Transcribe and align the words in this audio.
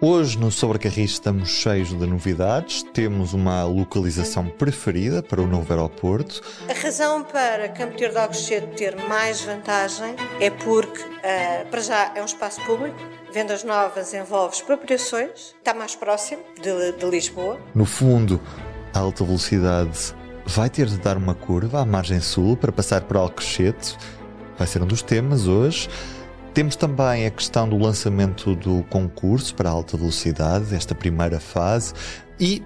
Hoje 0.00 0.38
no 0.38 0.48
Sobrecarris 0.52 1.10
estamos 1.10 1.48
cheios 1.48 1.88
de 1.88 2.06
novidades. 2.06 2.84
Temos 2.84 3.32
uma 3.34 3.64
localização 3.64 4.46
preferida 4.48 5.24
para 5.24 5.42
o 5.42 5.46
novo 5.46 5.72
aeroporto. 5.72 6.40
A 6.68 6.72
razão 6.72 7.24
para 7.24 7.68
Campo 7.70 7.96
Tiro 7.96 8.12
de 8.12 8.18
Alcochete 8.18 8.76
ter 8.76 8.96
mais 9.08 9.40
vantagem 9.40 10.14
é 10.38 10.50
porque, 10.50 11.02
uh, 11.02 11.66
para 11.68 11.80
já, 11.80 12.12
é 12.14 12.22
um 12.22 12.26
espaço 12.26 12.60
público. 12.60 12.96
Vendas 13.32 13.64
novas 13.64 14.14
envolve 14.14 14.54
expropriações, 14.54 15.56
está 15.58 15.74
mais 15.74 15.96
próximo 15.96 16.44
de, 16.62 16.92
de 16.92 17.10
Lisboa. 17.10 17.58
No 17.74 17.84
fundo, 17.84 18.40
a 18.94 19.00
alta 19.00 19.24
velocidade 19.24 20.14
vai 20.46 20.70
ter 20.70 20.86
de 20.86 20.98
dar 20.98 21.16
uma 21.16 21.34
curva 21.34 21.80
à 21.80 21.84
margem 21.84 22.20
sul 22.20 22.56
para 22.56 22.70
passar 22.70 23.00
por 23.00 23.16
Alcochete. 23.16 23.96
Vai 24.56 24.66
ser 24.68 24.80
um 24.80 24.86
dos 24.86 25.02
temas 25.02 25.48
hoje. 25.48 25.88
Temos 26.58 26.74
também 26.74 27.24
a 27.24 27.30
questão 27.30 27.68
do 27.68 27.78
lançamento 27.78 28.56
do 28.56 28.82
concurso 28.90 29.54
para 29.54 29.70
alta 29.70 29.96
velocidade, 29.96 30.74
esta 30.74 30.92
primeira 30.92 31.38
fase, 31.38 31.94
e 32.40 32.64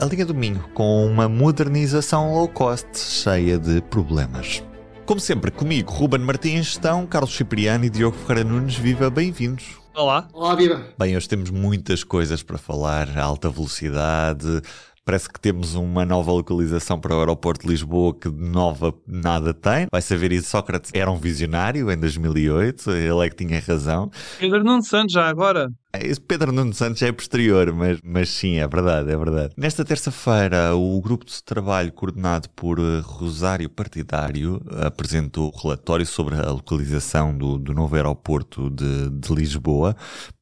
a 0.00 0.04
linha 0.04 0.24
do 0.24 0.32
Minho 0.32 0.64
com 0.72 1.04
uma 1.04 1.28
modernização 1.28 2.32
low 2.32 2.46
cost 2.46 2.96
cheia 2.96 3.58
de 3.58 3.80
problemas. 3.80 4.62
Como 5.04 5.18
sempre, 5.18 5.50
comigo, 5.50 5.90
Ruben 5.90 6.20
Martins, 6.20 6.68
estão 6.68 7.04
Carlos 7.08 7.34
Cipriano 7.34 7.84
e 7.84 7.90
Diogo 7.90 8.16
Ferreira 8.16 8.48
Nunes. 8.48 8.76
Viva, 8.76 9.10
bem-vindos! 9.10 9.80
Olá! 9.96 10.28
Olá, 10.32 10.54
viva! 10.54 10.86
Bem, 10.96 11.16
hoje 11.16 11.28
temos 11.28 11.50
muitas 11.50 12.04
coisas 12.04 12.40
para 12.40 12.56
falar, 12.56 13.18
alta 13.18 13.50
velocidade, 13.50 14.62
Parece 15.04 15.28
que 15.28 15.38
temos 15.38 15.74
uma 15.74 16.06
nova 16.06 16.32
localização 16.32 16.98
para 16.98 17.14
o 17.14 17.18
aeroporto 17.18 17.66
de 17.66 17.68
Lisboa 17.68 18.14
que 18.18 18.30
de 18.30 18.48
nova 18.48 18.94
nada 19.06 19.52
tem. 19.52 19.86
Vai 19.92 20.00
saber 20.00 20.32
isso. 20.32 20.48
Sócrates 20.48 20.90
era 20.94 21.10
um 21.10 21.18
visionário 21.18 21.90
em 21.90 21.96
2008, 21.98 22.90
ele 22.90 23.26
é 23.26 23.28
que 23.28 23.44
tinha 23.44 23.60
razão. 23.60 24.10
Pedro 24.38 24.64
Nuno 24.64 24.82
Santos, 24.82 25.12
já 25.12 25.28
agora. 25.28 25.68
Esse 26.00 26.20
Pedro 26.20 26.50
Nuno 26.50 26.74
Santos 26.74 27.00
é 27.02 27.12
posterior, 27.12 27.72
mas, 27.72 27.98
mas 28.02 28.28
sim, 28.28 28.56
é 28.56 28.66
verdade, 28.66 29.12
é 29.12 29.16
verdade. 29.16 29.54
Nesta 29.56 29.84
terça-feira, 29.84 30.74
o 30.74 31.00
grupo 31.00 31.24
de 31.24 31.42
trabalho 31.42 31.92
coordenado 31.92 32.48
por 32.50 32.80
eh, 32.80 33.00
Rosário 33.00 33.68
Partidário 33.68 34.60
apresentou 34.84 35.52
o 35.52 35.56
relatório 35.56 36.04
sobre 36.04 36.34
a 36.34 36.50
localização 36.50 37.36
do, 37.36 37.58
do 37.58 37.72
novo 37.72 37.94
aeroporto 37.94 38.68
de, 38.70 39.08
de 39.08 39.32
Lisboa 39.32 39.94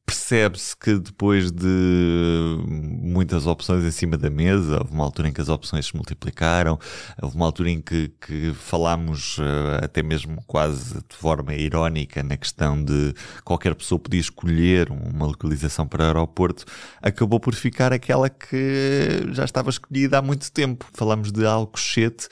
percebe-se 0.05 0.75
que 0.75 0.99
depois 0.99 1.51
de 1.51 2.57
muitas 2.67 3.47
opções 3.47 3.83
em 3.85 3.91
cima 3.91 4.17
da 4.17 4.29
mesa, 4.29 4.79
houve 4.79 4.93
uma 4.93 5.03
altura 5.03 5.29
em 5.29 5.33
que 5.33 5.41
as 5.41 5.49
opções 5.49 5.87
se 5.87 5.95
multiplicaram, 5.95 6.77
houve 7.21 7.35
uma 7.35 7.45
altura 7.45 7.69
em 7.69 7.81
que, 7.81 8.11
que 8.21 8.53
falámos 8.53 9.37
uh, 9.37 9.83
até 9.83 10.03
mesmo 10.03 10.43
quase 10.45 10.95
de 10.95 11.15
forma 11.15 11.55
irónica 11.55 12.21
na 12.21 12.35
questão 12.35 12.83
de 12.83 13.13
qualquer 13.43 13.73
pessoa 13.75 13.97
podia 13.97 14.19
escolher 14.19 14.91
uma 14.91 15.25
localização 15.25 15.42
para 15.85 16.03
o 16.03 16.07
aeroporto, 16.07 16.65
acabou 17.01 17.39
por 17.39 17.53
ficar 17.53 17.93
aquela 17.93 18.29
que 18.29 19.25
já 19.31 19.45
estava 19.45 19.69
escolhida 19.69 20.17
há 20.17 20.21
muito 20.21 20.51
tempo. 20.51 20.85
Falamos 20.93 21.31
de 21.31 21.45
Alcochete 21.45 22.27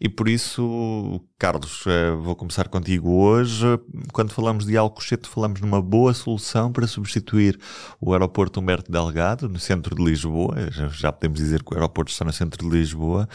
e 0.00 0.08
por 0.08 0.28
isso, 0.28 1.20
Carlos, 1.36 1.82
eh, 1.88 2.12
vou 2.12 2.36
começar 2.36 2.68
contigo 2.68 3.10
hoje. 3.20 3.66
Quando 4.12 4.32
falamos 4.32 4.64
de 4.64 4.76
Alcochete, 4.76 5.28
falamos 5.28 5.60
numa 5.60 5.82
boa 5.82 6.14
solução 6.14 6.70
para 6.70 6.86
substituir 6.86 7.58
o 8.00 8.12
aeroporto 8.12 8.60
Humberto 8.60 8.92
Delgado, 8.92 9.48
no 9.48 9.58
centro 9.58 9.96
de 9.96 10.04
Lisboa. 10.04 10.54
Já 10.92 11.10
podemos 11.10 11.40
dizer 11.40 11.64
que 11.64 11.72
o 11.72 11.74
aeroporto 11.74 12.12
está 12.12 12.24
no 12.24 12.32
centro 12.32 12.64
de 12.64 12.72
Lisboa. 12.72 13.28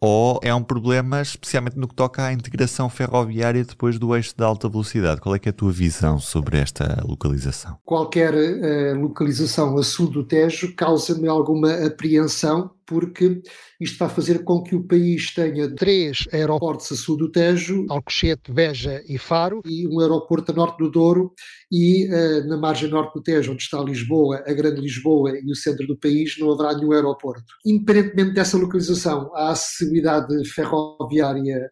Ou 0.00 0.40
é 0.42 0.54
um 0.54 0.62
problema 0.62 1.20
especialmente 1.20 1.76
no 1.76 1.86
que 1.86 1.94
toca 1.94 2.24
à 2.24 2.32
integração 2.32 2.88
ferroviária 2.88 3.62
depois 3.62 3.98
do 3.98 4.16
eixo 4.16 4.32
de 4.34 4.42
alta 4.42 4.66
velocidade? 4.66 5.20
Qual 5.20 5.34
é, 5.34 5.40
é 5.44 5.48
a 5.50 5.52
tua 5.52 5.72
visão 5.72 6.18
sobre 6.18 6.56
esta 6.56 7.02
localização? 7.04 7.76
Qualquer 7.84 8.32
uh, 8.32 8.98
localização 8.98 9.76
a 9.76 9.82
sul 9.82 10.08
do 10.08 10.24
Tejo 10.24 10.74
causa-me 10.74 11.28
alguma 11.28 11.84
apreensão 11.84 12.70
porque 12.88 13.42
isto 13.78 13.98
vai 13.98 14.08
fazer 14.08 14.42
com 14.44 14.62
que 14.62 14.74
o 14.74 14.82
país 14.82 15.32
tenha 15.34 15.72
três 15.74 16.24
aeroportos 16.32 16.90
a 16.90 16.96
sul 16.96 17.18
do 17.18 17.30
Tejo, 17.30 17.84
Alcochete, 17.90 18.50
Beja 18.50 19.04
e 19.06 19.18
Faro, 19.18 19.60
e 19.66 19.86
um 19.86 20.00
aeroporto 20.00 20.50
a 20.50 20.54
norte 20.54 20.78
do 20.78 20.90
Douro, 20.90 21.32
e 21.70 22.06
uh, 22.06 22.48
na 22.48 22.56
margem 22.56 22.88
norte 22.88 23.12
do 23.14 23.22
Tejo, 23.22 23.52
onde 23.52 23.62
está 23.62 23.78
Lisboa, 23.82 24.42
a 24.46 24.52
Grande 24.54 24.80
Lisboa 24.80 25.38
e 25.38 25.52
o 25.52 25.54
centro 25.54 25.86
do 25.86 25.98
país, 25.98 26.36
não 26.38 26.50
haverá 26.50 26.74
nenhum 26.74 26.92
aeroporto. 26.92 27.44
Independentemente 27.64 28.32
dessa 28.32 28.56
localização, 28.56 29.30
a 29.36 29.50
acessibilidade 29.50 30.48
ferroviária 30.48 31.70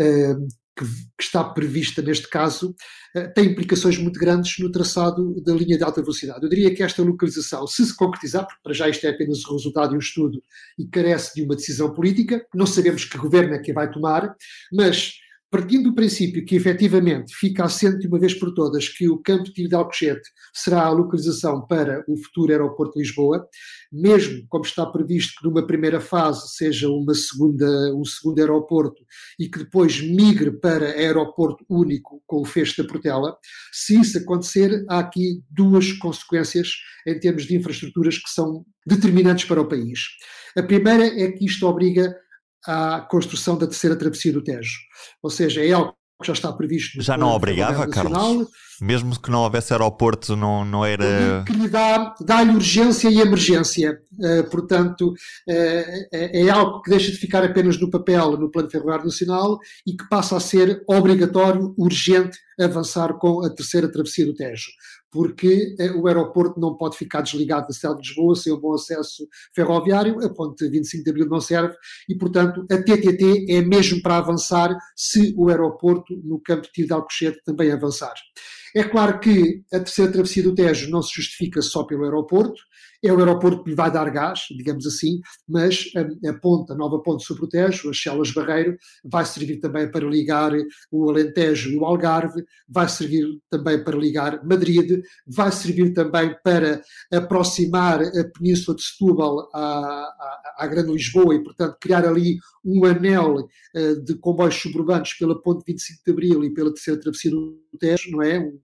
uh, 0.00 0.46
que, 0.76 0.84
que, 0.84 1.22
está 1.22 1.42
prevista 1.42 2.02
neste 2.02 2.28
caso 2.28 2.74
uh, 3.16 3.34
tem 3.34 3.46
implicações 3.46 3.98
muito 3.98 4.20
grandes 4.20 4.58
no 4.58 4.70
traçado 4.70 5.34
da 5.42 5.54
linha 5.54 5.78
de 5.78 5.84
alta 5.84 6.00
velocidade. 6.00 6.42
Eu 6.42 6.48
diria 6.48 6.74
que 6.74 6.82
esta 6.82 7.02
localização, 7.02 7.66
se 7.66 7.84
se 7.86 7.96
concretizar, 7.96 8.46
porque 8.46 8.60
para 8.62 8.74
já 8.74 8.88
isto 8.88 9.06
é 9.06 9.10
apenas 9.10 9.44
o 9.44 9.52
resultado 9.54 9.90
de 9.90 9.96
um 9.96 10.00
estudo 10.00 10.42
e 10.78 10.86
carece 10.86 11.34
de 11.34 11.42
uma 11.42 11.56
decisão 11.56 11.92
política, 11.92 12.44
não 12.54 12.66
sabemos 12.66 13.04
que 13.04 13.18
governo 13.18 13.54
é 13.54 13.58
que 13.58 13.72
vai 13.72 13.90
tomar, 13.90 14.34
mas 14.72 15.14
partindo 15.50 15.90
do 15.90 15.94
princípio 15.94 16.44
que 16.44 16.56
efetivamente 16.56 17.34
fica 17.34 17.64
assente 17.64 18.00
de 18.00 18.08
uma 18.08 18.18
vez 18.18 18.34
por 18.34 18.52
todas 18.52 18.88
que 18.88 19.08
o 19.08 19.18
campo 19.18 19.44
de 19.44 19.52
tiro 19.52 19.68
de 19.68 19.74
Alcochete 19.74 20.28
será 20.52 20.84
a 20.84 20.90
localização 20.90 21.66
para 21.66 22.04
o 22.08 22.16
futuro 22.16 22.52
aeroporto 22.52 22.94
de 22.94 23.00
Lisboa, 23.00 23.46
mesmo 23.92 24.44
como 24.48 24.64
está 24.64 24.84
previsto 24.86 25.34
que 25.40 25.48
numa 25.48 25.66
primeira 25.66 26.00
fase 26.00 26.48
seja 26.54 26.88
uma 26.88 27.14
segunda, 27.14 27.66
um 27.94 28.04
segundo 28.04 28.38
aeroporto 28.40 29.02
e 29.38 29.48
que 29.48 29.60
depois 29.60 30.00
migre 30.00 30.50
para 30.50 30.86
aeroporto 30.86 31.64
único 31.68 32.22
com 32.26 32.42
o 32.42 32.44
fecho 32.44 32.82
da 32.82 32.88
Portela, 32.88 33.36
se 33.72 34.00
isso 34.00 34.18
acontecer, 34.18 34.84
há 34.88 34.98
aqui 34.98 35.42
duas 35.50 35.92
consequências 35.92 36.70
em 37.06 37.18
termos 37.18 37.44
de 37.44 37.56
infraestruturas 37.56 38.18
que 38.18 38.28
são 38.28 38.64
determinantes 38.86 39.44
para 39.44 39.60
o 39.60 39.68
país. 39.68 40.00
A 40.56 40.62
primeira 40.62 41.06
é 41.06 41.30
que 41.32 41.44
isto 41.44 41.66
obriga 41.66 42.16
à 42.66 43.00
construção 43.00 43.56
da 43.56 43.66
terceira 43.66 43.96
travessia 43.96 44.32
do 44.32 44.42
Tejo. 44.42 44.78
Ou 45.22 45.30
seja, 45.30 45.64
é 45.64 45.72
algo 45.72 45.94
que 46.20 46.26
já 46.26 46.32
está 46.32 46.52
previsto. 46.52 47.00
Já 47.02 47.16
não 47.16 47.28
obrigava, 47.28 47.88
Carlos? 47.88 48.48
Mesmo 48.80 49.18
que 49.20 49.30
não 49.30 49.40
houvesse 49.40 49.72
aeroporto, 49.72 50.36
não, 50.36 50.64
não 50.64 50.84
era. 50.84 51.44
Que 51.46 51.52
lhe 51.52 51.68
dá, 51.68 52.14
dá-lhe 52.20 52.52
urgência 52.52 53.08
e 53.08 53.20
emergência. 53.20 54.00
Uh, 54.18 54.50
portanto, 54.50 55.10
uh, 55.10 56.08
é 56.12 56.48
algo 56.48 56.82
que 56.82 56.90
deixa 56.90 57.10
de 57.10 57.18
ficar 57.18 57.44
apenas 57.44 57.80
no 57.80 57.90
papel 57.90 58.36
no 58.36 58.50
Plano 58.50 58.70
Ferroviário 58.70 59.04
Nacional 59.04 59.58
e 59.86 59.96
que 59.96 60.08
passa 60.08 60.36
a 60.36 60.40
ser 60.40 60.82
obrigatório, 60.86 61.74
urgente, 61.78 62.38
avançar 62.58 63.14
com 63.14 63.44
a 63.44 63.50
terceira 63.50 63.90
travessia 63.90 64.26
do 64.26 64.34
Tejo 64.34 64.66
porque 65.16 65.74
o 65.96 66.06
aeroporto 66.06 66.60
não 66.60 66.76
pode 66.76 66.98
ficar 66.98 67.22
desligado 67.22 67.68
da 67.68 67.72
cidade 67.72 68.02
de 68.02 68.08
Lisboa 68.08 68.36
sem 68.36 68.52
um 68.52 68.60
bom 68.60 68.74
acesso 68.74 69.26
ferroviário, 69.54 70.22
a 70.22 70.28
ponte 70.28 70.68
25 70.68 71.04
de 71.04 71.10
Abril 71.10 71.26
não 71.26 71.40
serve 71.40 71.74
e, 72.06 72.14
portanto, 72.14 72.66
a 72.70 72.76
TTT 72.76 73.46
é 73.48 73.62
mesmo 73.62 74.02
para 74.02 74.18
avançar 74.18 74.76
se 74.94 75.34
o 75.38 75.48
aeroporto 75.48 76.14
no 76.22 76.38
campo 76.38 76.64
de 76.64 76.72
tiro 76.72 76.88
de 76.88 76.92
Alcochete 76.92 77.40
também 77.46 77.72
avançar. 77.72 78.12
É 78.76 78.84
claro 78.84 79.18
que 79.18 79.62
a 79.72 79.78
terceira 79.78 80.12
travessia 80.12 80.42
do 80.42 80.54
Tejo 80.54 80.90
não 80.90 81.00
se 81.00 81.14
justifica 81.14 81.62
só 81.62 81.84
pelo 81.84 82.04
aeroporto, 82.04 82.60
é 83.02 83.10
o 83.10 83.18
aeroporto 83.18 83.62
que 83.62 83.70
lhe 83.70 83.76
vai 83.76 83.90
dar 83.90 84.10
gás, 84.10 84.40
digamos 84.50 84.86
assim, 84.86 85.20
mas 85.48 85.90
a, 85.96 86.30
a 86.30 86.34
ponte, 86.34 86.72
a 86.72 86.74
nova 86.74 87.00
ponte 87.00 87.24
sobre 87.24 87.44
o 87.44 87.48
Tejo, 87.48 87.88
as 87.88 87.96
Chelas 87.96 88.30
Barreiro, 88.32 88.76
vai 89.02 89.24
servir 89.24 89.60
também 89.60 89.90
para 89.90 90.06
ligar 90.06 90.52
o 90.90 91.08
Alentejo 91.08 91.70
e 91.70 91.76
o 91.78 91.86
Algarve, 91.86 92.44
vai 92.68 92.86
servir 92.88 93.26
também 93.48 93.82
para 93.82 93.96
ligar 93.96 94.44
Madrid, 94.44 95.00
vai 95.26 95.50
servir 95.52 95.94
também 95.94 96.34
para 96.44 96.82
aproximar 97.10 98.02
a 98.02 98.24
península 98.38 98.76
de 98.76 98.82
Setúbal 98.82 99.48
à, 99.54 99.58
à, 99.58 100.54
à 100.58 100.66
Grande 100.66 100.92
Lisboa 100.92 101.34
e, 101.34 101.42
portanto, 101.42 101.76
criar 101.80 102.06
ali 102.06 102.38
um 102.64 102.84
anel 102.84 103.36
uh, 103.36 104.04
de 104.04 104.14
comboios 104.16 104.56
suburbanos 104.56 105.14
pela 105.14 105.40
ponte 105.40 105.64
25 105.66 106.02
de 106.04 106.12
Abril 106.12 106.44
e 106.44 106.52
pela 106.52 106.74
terceira 106.74 107.00
travessia 107.00 107.30
do 107.30 107.58
Tejo, 107.78 108.10
não 108.10 108.22
é? 108.22 108.38
Um, 108.40 108.58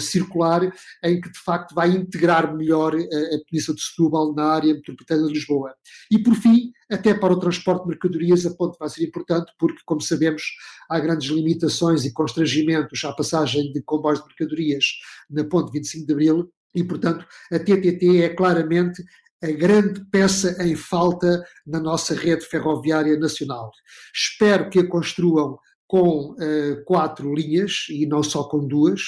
circular 0.00 0.72
em 1.04 1.20
que 1.20 1.30
de 1.30 1.38
facto 1.38 1.74
vai 1.74 1.90
integrar 1.90 2.54
melhor 2.54 2.94
a, 2.94 2.98
a 2.98 3.38
Península 3.48 3.76
de 3.76 3.82
Setúbal 3.82 4.34
na 4.34 4.44
área 4.44 4.74
metropolitana 4.74 5.26
de 5.26 5.34
Lisboa. 5.34 5.74
E 6.10 6.18
por 6.18 6.34
fim, 6.34 6.72
até 6.90 7.14
para 7.14 7.32
o 7.32 7.38
transporte 7.38 7.82
de 7.82 7.88
mercadorias, 7.88 8.46
a 8.46 8.54
ponte 8.54 8.78
vai 8.78 8.88
ser 8.88 9.04
importante 9.04 9.52
porque, 9.58 9.80
como 9.84 10.00
sabemos, 10.00 10.42
há 10.90 10.98
grandes 10.98 11.30
limitações 11.30 12.04
e 12.04 12.12
constrangimentos 12.12 13.04
à 13.04 13.12
passagem 13.12 13.72
de 13.72 13.82
comboios 13.82 14.20
de 14.20 14.26
mercadorias 14.26 14.84
na 15.30 15.44
ponte 15.44 15.72
25 15.72 16.06
de 16.06 16.12
Abril 16.12 16.52
e, 16.74 16.84
portanto, 16.84 17.26
a 17.52 17.58
TTT 17.58 18.22
é 18.22 18.28
claramente 18.30 19.02
a 19.42 19.52
grande 19.52 20.04
peça 20.10 20.56
em 20.64 20.74
falta 20.74 21.44
na 21.64 21.78
nossa 21.78 22.14
rede 22.14 22.44
ferroviária 22.44 23.16
nacional. 23.18 23.70
Espero 24.12 24.68
que 24.68 24.80
a 24.80 24.88
construam 24.88 25.58
com 25.88 26.32
uh, 26.32 26.84
quatro 26.84 27.34
linhas 27.34 27.86
e 27.90 28.06
não 28.06 28.22
só 28.22 28.44
com 28.44 28.64
duas, 28.64 29.00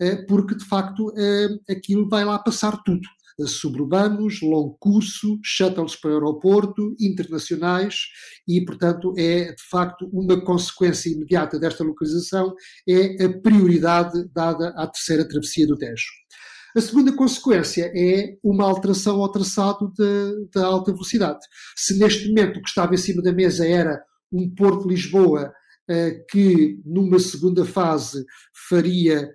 uh, 0.00 0.26
porque 0.28 0.54
de 0.54 0.64
facto 0.64 1.08
uh, 1.08 1.60
aquilo 1.68 2.08
vai 2.08 2.24
lá 2.24 2.38
passar 2.38 2.80
tudo. 2.84 3.08
Suburbanos, 3.46 4.42
longo 4.42 4.76
curso, 4.80 5.38
shuttles 5.44 5.94
para 5.94 6.10
o 6.10 6.14
aeroporto, 6.14 6.96
internacionais, 7.00 7.94
e, 8.48 8.64
portanto, 8.64 9.14
é 9.16 9.52
de 9.52 9.62
facto 9.70 10.10
uma 10.12 10.40
consequência 10.40 11.08
imediata 11.08 11.56
desta 11.56 11.84
localização, 11.84 12.52
é 12.88 13.24
a 13.24 13.40
prioridade 13.40 14.28
dada 14.34 14.70
à 14.70 14.88
terceira 14.88 15.26
travessia 15.26 15.68
do 15.68 15.78
Tejo. 15.78 16.08
A 16.76 16.80
segunda 16.80 17.12
consequência 17.12 17.92
é 17.94 18.36
uma 18.42 18.64
alteração 18.64 19.22
ao 19.22 19.30
traçado 19.30 19.92
da 20.52 20.66
alta 20.66 20.92
velocidade. 20.92 21.38
Se 21.76 21.98
neste 21.98 22.28
momento 22.28 22.58
o 22.58 22.62
que 22.62 22.68
estava 22.68 22.92
em 22.92 22.98
cima 22.98 23.22
da 23.22 23.32
mesa 23.32 23.66
era 23.66 24.02
um 24.32 24.52
Porto 24.54 24.82
de 24.82 24.94
Lisboa 24.94 25.46
uh, 25.46 25.52
que, 26.30 26.80
numa 26.84 27.18
segunda 27.18 27.64
fase, 27.64 28.24
faria 28.68 29.30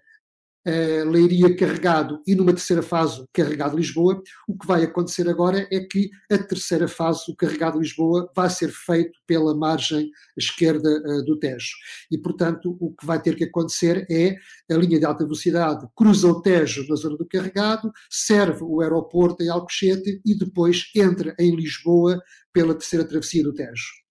uh, 0.67 1.09
Leiria 1.09 1.55
carregado 1.55 2.21
e 2.25 2.35
numa 2.35 2.53
terceira 2.53 2.81
fase 2.81 3.25
carregado 3.33 3.77
Lisboa, 3.77 4.21
o 4.47 4.57
que 4.57 4.65
vai 4.65 4.83
acontecer 4.83 5.27
agora 5.29 5.67
é 5.71 5.79
que 5.81 6.09
a 6.31 6.37
terceira 6.37 6.87
fase, 6.87 7.31
o 7.31 7.35
carregado 7.35 7.79
Lisboa, 7.79 8.31
vai 8.35 8.49
ser 8.49 8.69
feito 8.69 9.19
pela 9.27 9.55
margem 9.55 10.09
esquerda 10.37 10.89
uh, 10.89 11.23
do 11.23 11.37
Tejo. 11.37 11.75
E, 12.11 12.17
portanto, 12.17 12.77
o 12.79 12.93
que 12.93 13.05
vai 13.05 13.21
ter 13.21 13.35
que 13.35 13.45
acontecer 13.45 14.05
é 14.09 14.35
a 14.71 14.77
linha 14.77 14.99
de 14.99 15.05
alta 15.05 15.23
velocidade 15.23 15.87
cruza 15.95 16.27
o 16.27 16.41
Tejo 16.41 16.85
na 16.87 16.95
zona 16.95 17.17
do 17.17 17.27
carregado, 17.27 17.91
serve 18.09 18.63
o 18.63 18.81
aeroporto 18.81 19.43
em 19.43 19.49
Alcochete 19.49 20.21
e 20.25 20.37
depois 20.37 20.89
entra 20.95 21.35
em 21.39 21.55
Lisboa 21.55 22.21
pela 22.51 22.73
terceira 22.73 23.05
travessia 23.05 23.43
do 23.43 23.53
Tejo. 23.53 24.02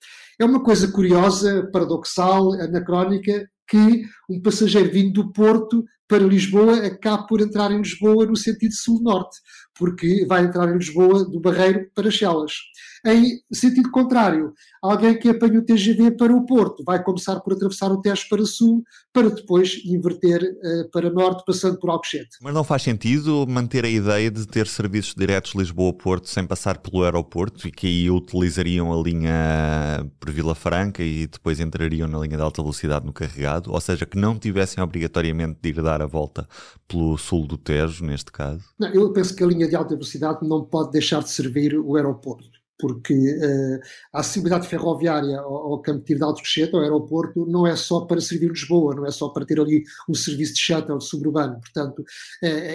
É 0.42 0.44
uma 0.44 0.60
coisa 0.60 0.90
curiosa, 0.90 1.70
paradoxal, 1.72 2.54
anacrónica, 2.54 3.48
que 3.68 4.02
um 4.32 4.40
passageiro 4.40 4.90
vindo 4.90 5.12
do 5.12 5.32
Porto 5.32 5.84
para 6.08 6.24
Lisboa 6.24 6.86
acabe 6.86 7.26
por 7.26 7.40
entrar 7.40 7.70
em 7.70 7.78
Lisboa 7.78 8.26
no 8.26 8.36
sentido 8.36 8.74
sul-norte, 8.74 9.38
porque 9.78 10.26
vai 10.26 10.44
entrar 10.44 10.68
em 10.68 10.76
Lisboa 10.76 11.24
do 11.24 11.40
Barreiro 11.40 11.88
para 11.94 12.10
Chelas. 12.10 12.52
Em 13.04 13.40
sentido 13.52 13.90
contrário, 13.90 14.52
alguém 14.80 15.18
que 15.18 15.28
apanha 15.28 15.58
o 15.58 15.64
TGV 15.64 16.12
para 16.12 16.32
o 16.32 16.46
Porto 16.46 16.84
vai 16.84 17.02
começar 17.02 17.40
por 17.40 17.54
atravessar 17.54 17.90
o 17.90 18.00
Tejo 18.00 18.28
para 18.28 18.44
sul, 18.44 18.84
para 19.12 19.28
depois 19.28 19.84
inverter 19.84 20.40
uh, 20.40 20.90
para 20.92 21.10
norte, 21.10 21.42
passando 21.44 21.80
por 21.80 21.90
Alcochete. 21.90 22.36
Mas 22.40 22.54
não 22.54 22.62
faz 22.62 22.82
sentido 22.82 23.44
manter 23.48 23.84
a 23.84 23.88
ideia 23.88 24.30
de 24.30 24.46
ter 24.46 24.68
serviços 24.68 25.16
diretos 25.16 25.52
Lisboa-Porto 25.52 26.28
sem 26.28 26.46
passar 26.46 26.78
pelo 26.78 27.02
aeroporto 27.02 27.66
e 27.66 27.72
que 27.72 27.88
aí 27.88 28.08
utilizariam 28.08 28.92
a 28.92 29.02
linha 29.02 30.08
por 30.20 30.30
Vila 30.30 30.54
Franca 30.54 31.02
e 31.02 31.26
depois 31.26 31.58
entrariam 31.58 32.06
na 32.06 32.20
linha 32.20 32.36
de 32.36 32.42
alta 32.42 32.62
velocidade 32.62 33.04
no 33.04 33.12
carregado? 33.12 33.72
Ou 33.72 33.80
seja, 33.80 34.06
que 34.06 34.16
não 34.22 34.38
tivessem 34.38 34.82
obrigatoriamente 34.82 35.58
de 35.60 35.70
ir 35.70 35.82
dar 35.82 36.00
a 36.00 36.06
volta 36.06 36.48
pelo 36.86 37.18
sul 37.18 37.44
do 37.44 37.58
Tejo, 37.58 38.04
neste 38.04 38.30
caso? 38.30 38.62
Não, 38.78 38.88
eu 38.88 39.12
penso 39.12 39.34
que 39.34 39.42
a 39.42 39.46
linha 39.46 39.66
de 39.66 39.74
alta 39.74 39.96
velocidade 39.96 40.46
não 40.46 40.64
pode 40.64 40.92
deixar 40.92 41.20
de 41.22 41.30
servir 41.30 41.76
o 41.76 41.96
aeroporto 41.96 42.61
porque 42.82 43.14
uh, 43.14 43.80
a 44.12 44.18
acessibilidade 44.18 44.66
ferroviária 44.66 45.38
ao, 45.38 45.72
ao 45.72 45.80
Campo 45.80 46.04
de 46.04 46.20
Alcochete, 46.20 46.74
ao 46.74 46.82
aeroporto, 46.82 47.46
não 47.46 47.64
é 47.64 47.76
só 47.76 48.00
para 48.00 48.20
servir 48.20 48.50
Lisboa, 48.50 48.92
não 48.92 49.06
é 49.06 49.12
só 49.12 49.28
para 49.28 49.46
ter 49.46 49.60
ali 49.60 49.84
um 50.08 50.14
serviço 50.14 50.54
de 50.54 50.58
shuttle 50.58 51.00
suburbano. 51.00 51.60
Portanto, 51.60 52.00
uh, 52.00 52.04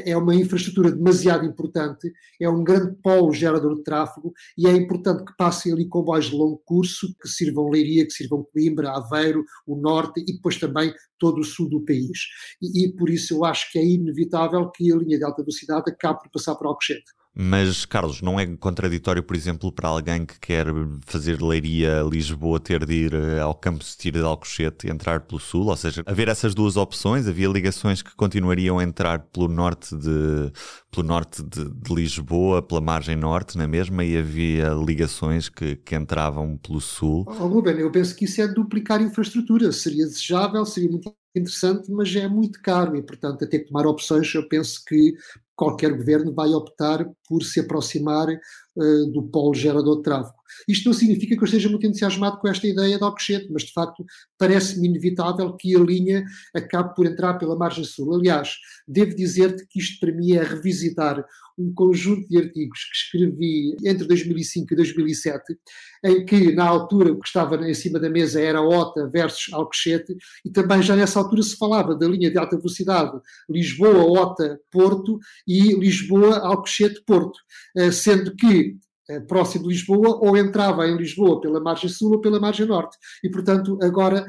é 0.06 0.15
uma 0.15 0.33
infraestrutura 0.33 0.94
demasiado 0.94 1.45
importante, 1.45 2.09
é 2.39 2.50
um 2.50 2.63
grande 2.63 2.95
polo 3.04 3.33
gerador 3.33 3.75
de 3.75 3.83
tráfego 3.83 4.33
e 4.57 4.65
é 4.65 4.71
importante 4.71 5.25
que 5.25 5.36
passem 5.36 5.74
ali 5.74 5.86
comboios 5.89 6.27
de 6.27 6.36
longo 6.38 6.62
curso, 6.63 7.13
que 7.21 7.27
sirvam 7.27 7.69
Leiria, 7.69 8.06
que 8.06 8.13
sirvam 8.13 8.48
Coimbra, 8.53 8.92
Aveiro, 8.92 9.44
o 9.65 9.75
Norte 9.75 10.21
e 10.25 10.33
depois 10.33 10.57
também 10.57 10.94
todo 11.19 11.42
o 11.42 11.44
sul 11.44 11.68
do 11.68 11.83
país. 11.83 12.27
E, 12.62 12.86
e 12.86 12.94
por 12.94 13.10
isso 13.10 13.33
eu 13.33 13.44
acho 13.44 13.69
que 13.74 13.77
é 13.77 13.86
inevitável 13.86 14.69
que 14.71 14.89
a 14.89 14.95
linha 14.95 15.18
de 15.18 15.25
alta 15.25 15.42
velocidade 15.42 15.92
acabe 15.92 16.21
por 16.21 16.30
passar 16.31 16.56
por 16.56 16.68
Alcochete. 16.68 17.12
Mas, 17.39 17.86
Carlos, 17.86 18.19
não 18.19 18.39
é 18.39 18.48
contraditório, 18.48 19.22
por 19.22 19.36
exemplo, 19.36 19.72
para 19.72 19.88
alguém 19.88 20.25
que 20.25 20.39
quer 20.39 20.66
fazer 21.06 21.39
leiria 21.39 22.01
Lisboa 22.01 22.60
ter 22.60 22.84
de 22.84 22.94
ir 22.94 23.13
eh, 23.13 23.39
ao 23.39 23.54
campo 23.54 23.84
de 23.84 23.95
tiro 23.95 24.18
de 24.18 24.25
Alcochete 24.25 24.89
entrar 24.89 25.19
pelo 25.19 25.39
sul? 25.39 25.68
Ou 25.68 25.78
seja, 25.78 26.01
haver 26.07 26.30
essas 26.30 26.56
duas 26.56 26.78
opções, 26.78 27.28
havia 27.28 27.48
ligações 27.48 28.01
que 28.01 28.16
continuariam 28.16 28.80
a 28.80 28.84
entrar 28.84 29.19
pelo 29.19 29.48
norte 29.48 29.95
de, 29.95 30.51
pelo 30.89 31.06
norte 31.06 31.44
de, 31.44 31.69
de 31.69 31.94
Lisboa, 31.94 32.63
pela 32.63 32.81
margem 32.81 33.16
norte 33.16 33.56
na 33.56 33.68
mesma, 33.68 34.04
e 34.04 34.18
havia 34.18 34.69
ligações 34.69 35.48
que, 35.48 35.75
que 35.75 35.95
entravam 35.95 36.57
pelo 36.57 36.81
sul. 36.81 37.24
Oh, 37.28 37.48
Ruben, 37.48 37.78
eu 37.78 37.92
penso 37.92 38.16
que 38.16 38.25
isso 38.25 38.42
é 38.42 38.48
duplicar 38.48 39.00
infraestrutura. 39.00 39.72
Seria 39.72 40.06
desejável, 40.06 40.66
seria 40.66 40.89
muito 40.89 41.13
interessante, 41.36 41.92
mas 41.92 42.16
é 42.16 42.28
muito 42.28 42.60
caro 42.63 42.95
e, 42.95 43.04
portanto, 43.04 43.48
ter 43.48 43.60
que 43.60 43.68
tomar 43.68 43.86
opções, 43.86 44.34
eu 44.34 44.48
penso 44.48 44.84
que 44.84 45.13
qualquer 45.57 45.98
governo 45.98 46.33
vai 46.33 46.50
optar 46.54 47.06
por 47.27 47.44
se 47.44 47.59
aproximar 47.59 48.30
uh, 48.30 49.12
do 49.12 49.24
polo 49.24 49.56
gerador 49.56 49.98
de 49.98 50.04
tráfego. 50.04 50.37
Isto 50.68 50.88
não 50.88 50.94
significa 50.94 51.36
que 51.36 51.42
eu 51.42 51.46
esteja 51.46 51.69
muito 51.69 51.86
entusiasmado 51.86 52.38
com 52.40 52.48
esta 52.48 52.68
ideia 52.68 52.98
de 52.98 53.04
Alcochete, 53.04 53.48
mas 53.52 53.64
de 53.64 53.72
facto 53.72 54.06
parece-me 54.38 54.88
inevitável 54.88 55.54
que 55.54 55.75
a 55.75 55.80
linha 55.80 56.25
acabe 56.54 56.94
por 56.96 57.06
entrar 57.06 57.36
pela 57.36 57.56
margem 57.56 57.84
sul. 57.84 58.14
Aliás, 58.16 58.56
devo 58.88 59.16
dizer-te 59.16 59.66
que 59.68 59.80
isto 59.80 60.00
para 60.00 60.14
mim 60.14 60.34
é 60.34 60.44
revisitar 60.44 61.25
um 61.58 61.74
conjunto 61.74 62.28
de 62.28 62.38
artigos 62.38 62.80
que 62.84 62.96
escrevi 62.96 63.75
entre 63.84 64.08
2005 64.08 64.74
e 64.74 64.75
2007, 64.75 65.58
em 66.04 66.25
que 66.25 66.52
na 66.54 66.66
altura 66.66 67.12
o 67.12 67.20
que 67.20 67.28
estava 67.28 67.56
em 67.68 67.74
cima 67.74 68.00
da 68.00 68.10
mesa 68.10 68.40
era 68.40 68.62
OTA 68.62 69.10
versus 69.10 69.52
Alcochete, 69.52 70.16
e 70.46 70.52
também 70.52 70.84
já 70.84 70.96
nessa 70.96 71.20
altura 71.20 71.42
se 71.42 71.58
falava 71.58 71.96
da 71.96 72.08
linha 72.08 72.30
de 72.30 72.38
alta 72.38 72.58
velocidade 72.58 73.20
Lisboa-OTA-Porto 73.50 75.20
e 75.48 75.74
Lisboa-Alcochete-Porto, 75.74 77.40
eh, 77.75 77.92
sendo 77.92 78.36
que 78.36 78.78
próximo 79.27 79.63
de 79.63 79.69
Lisboa, 79.69 80.19
ou 80.21 80.38
entrava 80.38 80.88
em 80.88 80.98
Lisboa 80.98 81.39
pela 81.39 81.59
margem 81.59 81.89
sul 81.89 82.13
ou 82.13 82.21
pela 82.21 82.39
margem 82.39 82.65
norte. 82.65 82.98
E, 83.24 83.30
portanto, 83.30 83.77
agora, 83.81 84.25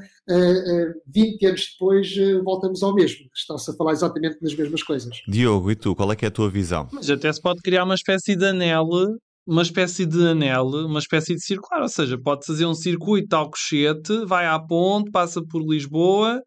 20 1.06 1.42
eh, 1.42 1.48
anos 1.48 1.66
depois, 1.72 2.14
voltamos 2.44 2.82
ao 2.82 2.94
mesmo. 2.94 3.26
Está-se 3.34 3.70
a 3.70 3.74
falar 3.74 3.92
exatamente 3.92 4.38
das 4.40 4.54
mesmas 4.54 4.82
coisas. 4.82 5.16
Diogo, 5.26 5.70
e 5.70 5.76
tu, 5.76 5.94
qual 5.94 6.12
é 6.12 6.16
que 6.16 6.24
é 6.24 6.28
a 6.28 6.32
tua 6.32 6.48
visão? 6.48 6.88
Mas 6.92 7.10
até 7.10 7.32
se 7.32 7.40
pode 7.40 7.60
criar 7.60 7.84
uma 7.84 7.94
espécie 7.94 8.36
de 8.36 8.46
anel 8.46 8.88
uma 9.46 9.62
espécie 9.62 10.04
de 10.04 10.28
anel, 10.28 10.66
uma 10.66 10.98
espécie 10.98 11.34
de 11.34 11.42
circular, 11.42 11.80
ou 11.80 11.88
seja, 11.88 12.18
pode 12.22 12.44
fazer 12.44 12.66
um 12.66 12.74
circuito 12.74 13.28
de 13.28 13.34
Alcochete, 13.34 14.26
vai 14.26 14.46
à 14.46 14.58
ponte, 14.58 15.10
passa 15.10 15.40
por 15.42 15.62
Lisboa 15.62 16.38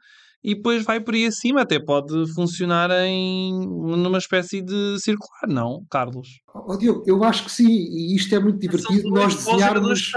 e 0.44 0.56
depois 0.56 0.84
vai 0.84 1.00
por 1.00 1.14
aí 1.14 1.26
acima. 1.26 1.62
Até 1.62 1.80
pode 1.80 2.32
funcionar 2.34 2.90
em 3.06 3.54
numa 3.54 4.18
espécie 4.18 4.62
de 4.62 5.00
circular, 5.00 5.48
não, 5.48 5.86
Carlos? 5.90 6.42
Oh, 6.54 6.76
Diogo, 6.76 7.04
eu 7.06 7.24
acho 7.24 7.46
que 7.46 7.52
sim, 7.52 7.68
e 7.68 8.16
isto 8.16 8.34
é 8.34 8.40
muito 8.40 8.60
divertido. 8.60 9.10
nós 9.10 9.36
desenharmos. 9.36 10.12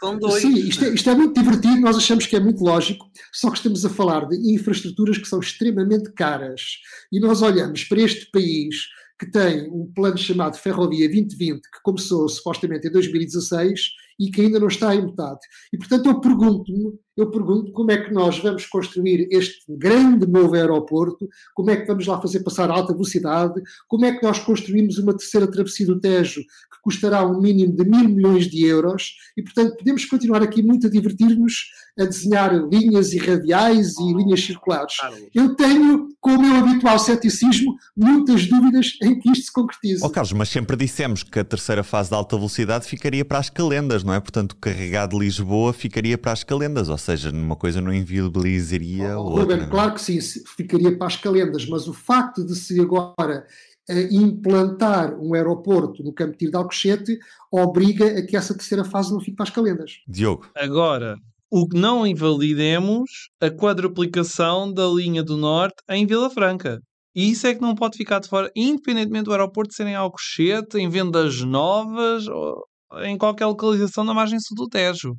São 0.00 0.18
dois. 0.18 0.42
Sim, 0.42 0.54
isto 0.54 0.84
é, 0.84 0.88
isto 0.88 1.10
é 1.10 1.14
muito 1.14 1.40
divertido, 1.40 1.80
nós 1.80 1.96
achamos 1.96 2.26
que 2.26 2.34
é 2.34 2.40
muito 2.40 2.62
lógico, 2.62 3.06
só 3.32 3.50
que 3.50 3.56
estamos 3.56 3.84
a 3.84 3.90
falar 3.90 4.26
de 4.26 4.52
infraestruturas 4.52 5.16
que 5.16 5.28
são 5.28 5.38
extremamente 5.38 6.12
caras. 6.12 6.78
E 7.12 7.20
nós 7.20 7.40
olhamos 7.40 7.84
para 7.84 8.00
este 8.00 8.30
país 8.30 8.74
que 9.18 9.30
tem 9.30 9.70
um 9.70 9.90
plano 9.94 10.18
chamado 10.18 10.56
Ferrovia 10.56 11.08
2020, 11.08 11.60
que 11.60 11.82
começou 11.84 12.28
supostamente 12.28 12.88
em 12.88 12.90
2016 12.90 13.80
e 14.18 14.30
que 14.30 14.40
ainda 14.40 14.58
não 14.58 14.66
está 14.66 14.94
em 14.94 15.06
metade. 15.06 15.38
E, 15.72 15.78
portanto, 15.78 16.06
eu 16.06 16.20
pergunto-me 16.20 16.92
eu 17.16 17.30
pergunto 17.30 17.72
como 17.72 17.90
é 17.90 17.98
que 17.98 18.12
nós 18.12 18.38
vamos 18.38 18.66
construir 18.66 19.28
este 19.30 19.64
grande 19.68 20.26
novo 20.26 20.54
aeroporto, 20.54 21.28
como 21.54 21.70
é 21.70 21.76
que 21.76 21.86
vamos 21.86 22.06
lá 22.06 22.20
fazer 22.20 22.40
passar 22.40 22.70
alta 22.70 22.92
velocidade, 22.92 23.60
como 23.86 24.04
é 24.04 24.12
que 24.12 24.22
nós 24.22 24.38
construímos 24.38 24.98
uma 24.98 25.16
terceira 25.16 25.50
travessia 25.50 25.86
do 25.86 26.00
Tejo 26.00 26.40
que 26.40 26.80
custará 26.82 27.26
um 27.26 27.40
mínimo 27.40 27.74
de 27.74 27.84
mil 27.84 28.08
milhões 28.08 28.46
de 28.46 28.64
euros 28.64 29.14
e, 29.36 29.42
portanto, 29.42 29.76
podemos 29.76 30.04
continuar 30.04 30.42
aqui 30.42 30.62
muito 30.62 30.86
a 30.86 30.90
divertir-nos 30.90 31.54
a 31.98 32.04
desenhar 32.04 32.54
linhas 32.54 33.12
irradiais 33.12 33.98
e 33.98 34.12
linhas 34.14 34.42
circulares. 34.42 34.94
Eu 35.34 35.54
tenho, 35.54 36.08
com 36.20 36.30
o 36.30 36.40
meu 36.40 36.56
habitual 36.56 36.98
ceticismo, 36.98 37.76
muitas 37.94 38.46
dúvidas 38.46 38.96
em 39.02 39.18
que 39.18 39.30
isto 39.30 39.44
se 39.44 39.52
concretize. 39.52 40.02
Oh, 40.02 40.08
Carlos, 40.08 40.32
mas 40.32 40.48
sempre 40.48 40.74
dissemos 40.76 41.22
que 41.22 41.38
a 41.38 41.44
terceira 41.44 41.84
fase 41.84 42.10
da 42.10 42.16
alta 42.16 42.36
velocidade 42.36 42.86
ficaria 42.86 43.24
para 43.24 43.38
as 43.38 43.50
calendas, 43.50 44.02
não 44.02 44.14
é? 44.14 44.20
Portanto, 44.20 44.52
o 44.52 44.56
carregado 44.56 45.18
de 45.18 45.24
Lisboa 45.24 45.72
ficaria 45.72 46.16
para 46.16 46.32
as 46.32 46.42
calendas, 46.42 46.88
ou 46.88 46.96
seja, 47.02 47.30
numa 47.30 47.56
coisa 47.56 47.80
não 47.80 47.92
inviabilizaria 47.92 49.18
oh, 49.18 49.24
outra. 49.24 49.42
Ruben, 49.42 49.66
é? 49.66 49.66
claro 49.68 49.94
que 49.94 50.00
sim, 50.00 50.18
ficaria 50.56 50.96
para 50.96 51.08
as 51.08 51.16
calendas, 51.16 51.66
mas 51.66 51.86
o 51.86 51.92
facto 51.92 52.44
de 52.44 52.54
se 52.54 52.80
agora 52.80 53.46
uh, 53.90 54.14
implantar 54.14 55.14
um 55.18 55.34
aeroporto 55.34 56.02
no 56.02 56.12
Campo 56.12 56.32
de 56.32 56.38
Tiro 56.38 56.52
de 56.52 56.56
Alcochete 56.56 57.18
obriga 57.50 58.06
a 58.18 58.26
que 58.26 58.36
essa 58.36 58.54
terceira 58.54 58.84
fase 58.84 59.12
não 59.12 59.20
fique 59.20 59.36
para 59.36 59.44
as 59.44 59.50
calendas. 59.50 59.98
Diogo. 60.08 60.46
Agora, 60.54 61.16
o 61.50 61.68
que 61.68 61.78
não 61.78 62.06
invalidemos 62.06 63.28
a 63.40 63.50
quadruplicação 63.50 64.72
da 64.72 64.86
linha 64.86 65.22
do 65.22 65.36
Norte 65.36 65.76
em 65.90 66.06
Vila 66.06 66.30
Franca. 66.30 66.80
E 67.14 67.30
isso 67.30 67.46
é 67.46 67.54
que 67.54 67.60
não 67.60 67.74
pode 67.74 67.98
ficar 67.98 68.20
de 68.20 68.28
fora, 68.28 68.50
independentemente 68.56 69.24
do 69.24 69.32
aeroporto 69.32 69.74
ser 69.74 69.86
em 69.86 69.94
Alcochete, 69.94 70.78
em 70.78 70.88
vendas 70.88 71.42
novas, 71.42 72.26
ou 72.26 72.64
em 73.04 73.18
qualquer 73.18 73.44
localização 73.46 74.02
na 74.02 74.14
margem 74.14 74.40
sul 74.40 74.56
do 74.56 74.68
Tejo 74.68 75.14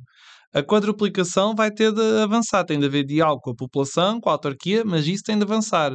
a 0.54 0.62
quadruplicação 0.62 1.54
vai 1.54 1.70
ter 1.70 1.92
de 1.92 2.22
avançar. 2.22 2.64
Tem 2.64 2.78
de 2.78 2.86
haver 2.86 3.04
diálogo 3.04 3.40
com 3.42 3.50
a 3.50 3.56
população, 3.56 4.20
com 4.20 4.28
a 4.30 4.32
autarquia, 4.32 4.84
mas 4.84 5.06
isso 5.06 5.24
tem 5.24 5.36
de 5.36 5.42
avançar. 5.42 5.92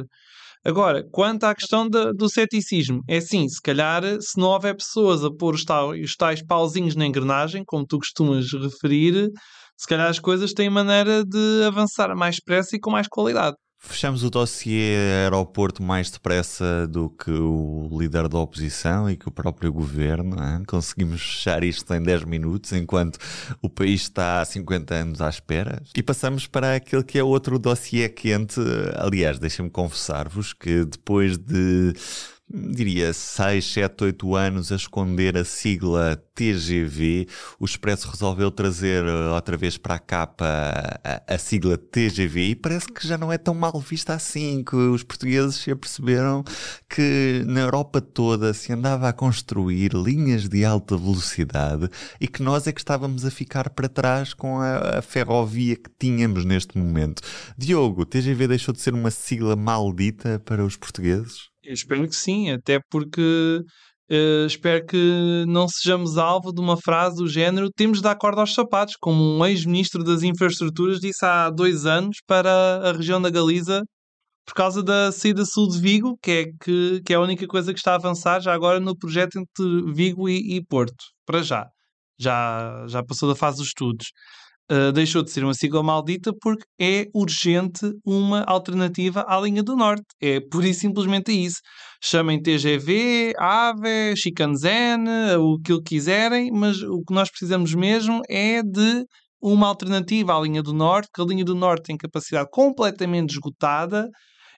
Agora, 0.62 1.02
quanto 1.10 1.44
à 1.44 1.54
questão 1.54 1.88
de, 1.88 2.12
do 2.12 2.28
ceticismo, 2.28 3.00
é 3.08 3.18
sim, 3.18 3.48
se 3.48 3.60
calhar, 3.62 4.02
se 4.20 4.38
não 4.38 4.48
houver 4.48 4.76
pessoas 4.76 5.24
a 5.24 5.30
pôr 5.30 5.54
os, 5.54 5.64
tal, 5.64 5.92
os 5.92 6.14
tais 6.14 6.44
pauzinhos 6.44 6.94
na 6.94 7.06
engrenagem, 7.06 7.64
como 7.64 7.86
tu 7.86 7.96
costumas 7.98 8.52
referir, 8.52 9.30
se 9.78 9.86
calhar 9.88 10.10
as 10.10 10.18
coisas 10.18 10.52
têm 10.52 10.68
maneira 10.68 11.24
de 11.24 11.64
avançar 11.66 12.14
mais 12.14 12.36
depressa 12.36 12.76
e 12.76 12.78
com 12.78 12.90
mais 12.90 13.08
qualidade. 13.08 13.56
Fechamos 13.82 14.22
o 14.22 14.28
dossiê 14.28 14.94
aeroporto 15.24 15.82
mais 15.82 16.10
depressa 16.10 16.86
do 16.86 17.08
que 17.08 17.30
o 17.30 17.88
líder 17.98 18.28
da 18.28 18.38
oposição 18.38 19.08
e 19.08 19.16
que 19.16 19.26
o 19.26 19.32
próprio 19.32 19.72
governo. 19.72 20.36
Hein? 20.36 20.64
Conseguimos 20.66 21.22
fechar 21.22 21.64
isto 21.64 21.92
em 21.94 22.02
10 22.02 22.24
minutos, 22.24 22.72
enquanto 22.72 23.18
o 23.62 23.70
país 23.70 24.02
está 24.02 24.42
há 24.42 24.44
50 24.44 24.94
anos 24.94 25.20
à 25.22 25.30
espera. 25.30 25.82
E 25.96 26.02
passamos 26.02 26.46
para 26.46 26.76
aquele 26.76 27.02
que 27.02 27.18
é 27.18 27.24
outro 27.24 27.58
dossiê 27.58 28.10
quente. 28.10 28.60
Aliás, 28.96 29.38
deixem-me 29.38 29.70
confessar-vos 29.70 30.52
que 30.52 30.84
depois 30.84 31.38
de 31.38 31.94
diria, 32.52 33.12
6, 33.12 33.64
7, 33.64 34.04
8 34.04 34.34
anos 34.34 34.72
a 34.72 34.76
esconder 34.76 35.36
a 35.36 35.44
sigla 35.44 36.20
TGV, 36.34 37.28
o 37.60 37.64
Expresso 37.64 38.08
resolveu 38.10 38.50
trazer 38.50 39.04
eh, 39.04 39.30
outra 39.30 39.56
vez 39.56 39.76
para 39.76 39.94
a 39.94 39.98
capa 39.98 40.46
a, 41.04 41.34
a, 41.34 41.38
sigla 41.38 41.78
TGV 41.78 42.48
e 42.48 42.54
parece 42.56 42.88
que 42.88 43.06
já 43.06 43.16
não 43.16 43.32
é 43.32 43.38
tão 43.38 43.54
mal 43.54 43.78
vista 43.78 44.14
assim, 44.14 44.64
que 44.64 44.74
os 44.74 45.04
portugueses 45.04 45.56
se 45.56 45.70
aperceberam 45.70 46.42
que 46.88 47.44
na 47.46 47.60
Europa 47.60 48.00
toda 48.00 48.52
se 48.52 48.72
andava 48.72 49.08
a 49.08 49.12
construir 49.12 49.92
linhas 49.94 50.48
de 50.48 50.64
alta 50.64 50.96
velocidade 50.96 51.88
e 52.20 52.26
que 52.26 52.42
nós 52.42 52.66
é 52.66 52.72
que 52.72 52.80
estávamos 52.80 53.24
a 53.24 53.30
ficar 53.30 53.70
para 53.70 53.88
trás 53.88 54.34
com 54.34 54.58
a, 54.60 54.98
a 54.98 55.02
ferrovia 55.02 55.76
que 55.76 55.90
tínhamos 55.98 56.44
neste 56.44 56.76
momento. 56.76 57.22
Diogo, 57.56 58.04
TGV 58.04 58.48
deixou 58.48 58.74
de 58.74 58.80
ser 58.80 58.94
uma 58.94 59.10
sigla 59.10 59.54
maldita 59.54 60.40
para 60.40 60.64
os 60.64 60.76
portugueses? 60.76 61.49
Eu 61.62 61.74
espero 61.74 62.08
que 62.08 62.16
sim, 62.16 62.50
até 62.50 62.80
porque 62.90 63.60
uh, 64.10 64.46
espero 64.46 64.86
que 64.86 65.44
não 65.46 65.68
sejamos 65.68 66.16
alvo 66.16 66.52
de 66.52 66.60
uma 66.60 66.76
frase 66.76 67.16
do 67.16 67.28
género 67.28 67.70
temos 67.70 67.98
de 67.98 68.04
dar 68.04 68.16
corda 68.16 68.40
aos 68.40 68.54
sapatos, 68.54 68.96
como 68.98 69.22
um 69.22 69.44
ex-ministro 69.44 70.02
das 70.02 70.22
infraestruturas 70.22 71.00
disse 71.00 71.24
há 71.24 71.50
dois 71.50 71.84
anos 71.86 72.16
para 72.26 72.50
a 72.88 72.92
região 72.92 73.20
da 73.20 73.30
Galiza 73.30 73.82
por 74.46 74.54
causa 74.54 74.82
da 74.82 75.12
saída 75.12 75.44
sul 75.44 75.68
de 75.68 75.78
Vigo, 75.80 76.18
que 76.20 76.30
é, 76.30 76.44
que, 76.60 77.00
que 77.04 77.12
é 77.12 77.16
a 77.16 77.20
única 77.20 77.46
coisa 77.46 77.72
que 77.72 77.78
está 77.78 77.92
a 77.92 77.96
avançar 77.96 78.40
já 78.40 78.52
agora 78.52 78.80
no 78.80 78.96
projeto 78.96 79.38
entre 79.38 79.92
Vigo 79.92 80.28
e, 80.28 80.56
e 80.56 80.64
Porto, 80.64 81.04
para 81.24 81.42
já. 81.42 81.66
Já, 82.18 82.84
já 82.88 83.02
passou 83.02 83.28
da 83.28 83.36
fase 83.36 83.58
dos 83.58 83.68
estudos. 83.68 84.08
Uh, 84.70 84.92
deixou 84.92 85.24
de 85.24 85.32
ser 85.32 85.42
uma 85.42 85.52
sigla 85.52 85.82
maldita 85.82 86.32
porque 86.40 86.62
é 86.80 87.06
urgente 87.12 87.90
uma 88.06 88.44
alternativa 88.44 89.24
à 89.26 89.40
linha 89.40 89.64
do 89.64 89.74
Norte. 89.74 90.04
É 90.20 90.38
pura 90.38 90.68
e 90.68 90.74
simplesmente 90.74 91.32
isso. 91.32 91.58
Chamem 92.00 92.40
TGV, 92.40 93.32
AVE, 93.36 94.14
Shikansen, 94.16 95.04
o 95.40 95.58
que 95.58 95.82
quiserem, 95.82 96.52
mas 96.52 96.80
o 96.82 97.02
que 97.02 97.12
nós 97.12 97.28
precisamos 97.28 97.74
mesmo 97.74 98.22
é 98.28 98.62
de 98.62 99.04
uma 99.42 99.66
alternativa 99.66 100.36
à 100.36 100.40
linha 100.40 100.62
do 100.62 100.72
Norte, 100.72 101.08
que 101.12 101.20
a 101.20 101.24
linha 101.24 101.44
do 101.44 101.56
Norte 101.56 101.86
tem 101.86 101.96
capacidade 101.96 102.48
completamente 102.52 103.30
esgotada. 103.30 104.08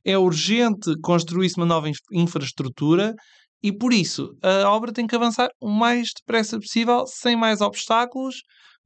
É 0.05 0.19
urgente 0.19 0.93
construir-se 1.03 1.57
uma 1.57 1.65
nova 1.65 1.89
infraestrutura 2.13 3.15
e 3.63 3.73
por 3.73 3.95
isso 3.95 4.37
a 4.43 4.71
obra 4.71 4.93
tem 4.93 5.07
que 5.07 5.15
avançar 5.17 5.49
o 5.59 5.71
mais 5.71 6.09
depressa 6.15 6.59
possível, 6.59 7.07
sem 7.07 7.35
mais 7.35 7.63
obstáculos 7.63 8.43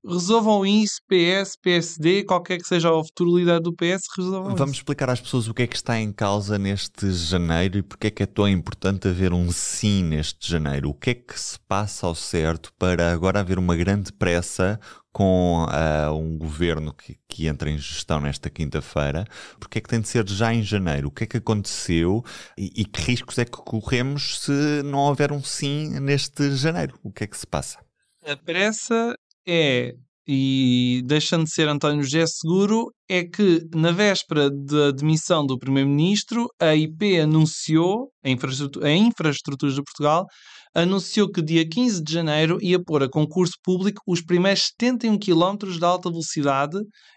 resolvam 0.09 0.65
isso, 0.65 1.01
PS, 1.09 1.57
PSD, 1.61 2.25
qualquer 2.25 2.59
que 2.59 2.67
seja 2.67 2.93
o 2.93 3.05
futuro 3.05 3.37
líder 3.37 3.61
do 3.61 3.75
PS, 3.75 4.03
resolvam 4.17 4.55
Vamos 4.55 4.73
isso. 4.73 4.81
explicar 4.81 5.11
às 5.11 5.21
pessoas 5.21 5.49
o 5.49 5.55
que 5.55 5.63
é 5.63 5.67
que 5.67 5.77
está 5.77 5.99
em 5.99 6.13
causa 6.13 6.59
neste 6.59 7.11
janeiro 7.13 7.79
e 7.79 7.83
porque 7.83 8.07
é 8.07 8.11
que 8.11 8.23
é 8.23 8.27
tão 8.27 8.49
importante 8.49 9.09
haver 9.09 9.33
um 9.33 9.51
sim 9.51 10.05
neste 10.05 10.51
janeiro. 10.51 10.91
O 10.91 10.95
que 10.95 11.11
é 11.11 11.15
que 11.15 11.39
se 11.39 11.59
passa 11.61 12.07
ao 12.07 12.15
certo 12.15 12.73
para 12.79 13.13
agora 13.13 13.41
haver 13.41 13.59
uma 13.59 13.77
grande 13.77 14.13
pressa 14.13 14.79
com 15.17 15.65
uh, 15.65 16.13
um 16.13 16.37
governo 16.37 16.93
que, 16.93 17.17
que, 17.27 17.47
entra 17.47 17.71
em 17.71 17.79
gestão 17.79 18.21
nesta 18.21 18.51
quinta-feira, 18.51 19.25
porque 19.59 19.79
é 19.79 19.81
que 19.81 19.89
tem 19.89 19.99
de 19.99 20.09
ser 20.09 20.29
já 20.29 20.53
em 20.53 20.63
janeiro? 20.63 21.09
O 21.09 21.11
que 21.11 21.25
é 21.25 21.27
que 21.27 21.39
aconteceu 21.39 22.23
e, 22.59 22.71
e, 22.83 22.85
que 22.85 23.01
riscos 23.01 23.39
é 23.39 23.47
que 23.47 23.53
corremos 23.53 24.41
se 24.41 24.83
não 24.85 24.99
houver 24.99 25.33
um 25.33 25.43
sim 25.43 25.99
neste 26.01 26.55
janeiro? 26.55 26.99
O 27.03 27.11
que 27.11 27.25
é 27.25 27.27
que 27.27 27.37
se 27.37 27.47
passa? 27.47 27.79
A 28.27 28.37
pressa 28.37 29.17
é, 29.47 29.93
e 30.29 31.03
deixando 31.05 31.45
de 31.45 31.53
ser 31.53 31.69
António 31.69 32.03
José 32.03 32.27
Seguro, 32.27 32.93
é 33.09 33.23
que 33.25 33.61
na 33.75 33.93
véspera 33.93 34.51
da 34.51 34.91
demissão 34.91 35.47
do 35.47 35.59
Primeiro-Ministro, 35.59 36.49
a 36.61 36.75
IP 36.75 37.21
anunciou, 37.21 38.11
a, 38.25 38.31
infraestrutura, 38.31 38.89
a 38.89 38.93
Infraestruturas 38.93 39.75
de 39.77 39.83
Portugal, 39.83 40.27
anunciou 40.75 41.31
que 41.31 41.41
dia 41.41 41.67
15 41.67 42.03
de 42.03 42.13
janeiro 42.13 42.59
ia 42.61 42.83
pôr 42.83 43.05
a 43.05 43.09
concurso 43.09 43.55
público 43.63 44.03
os 44.07 44.21
primeiros 44.21 44.65
71 44.79 45.19
km 45.19 45.57
de 45.79 45.85
alta 45.85 46.11
velocidade 46.11 46.77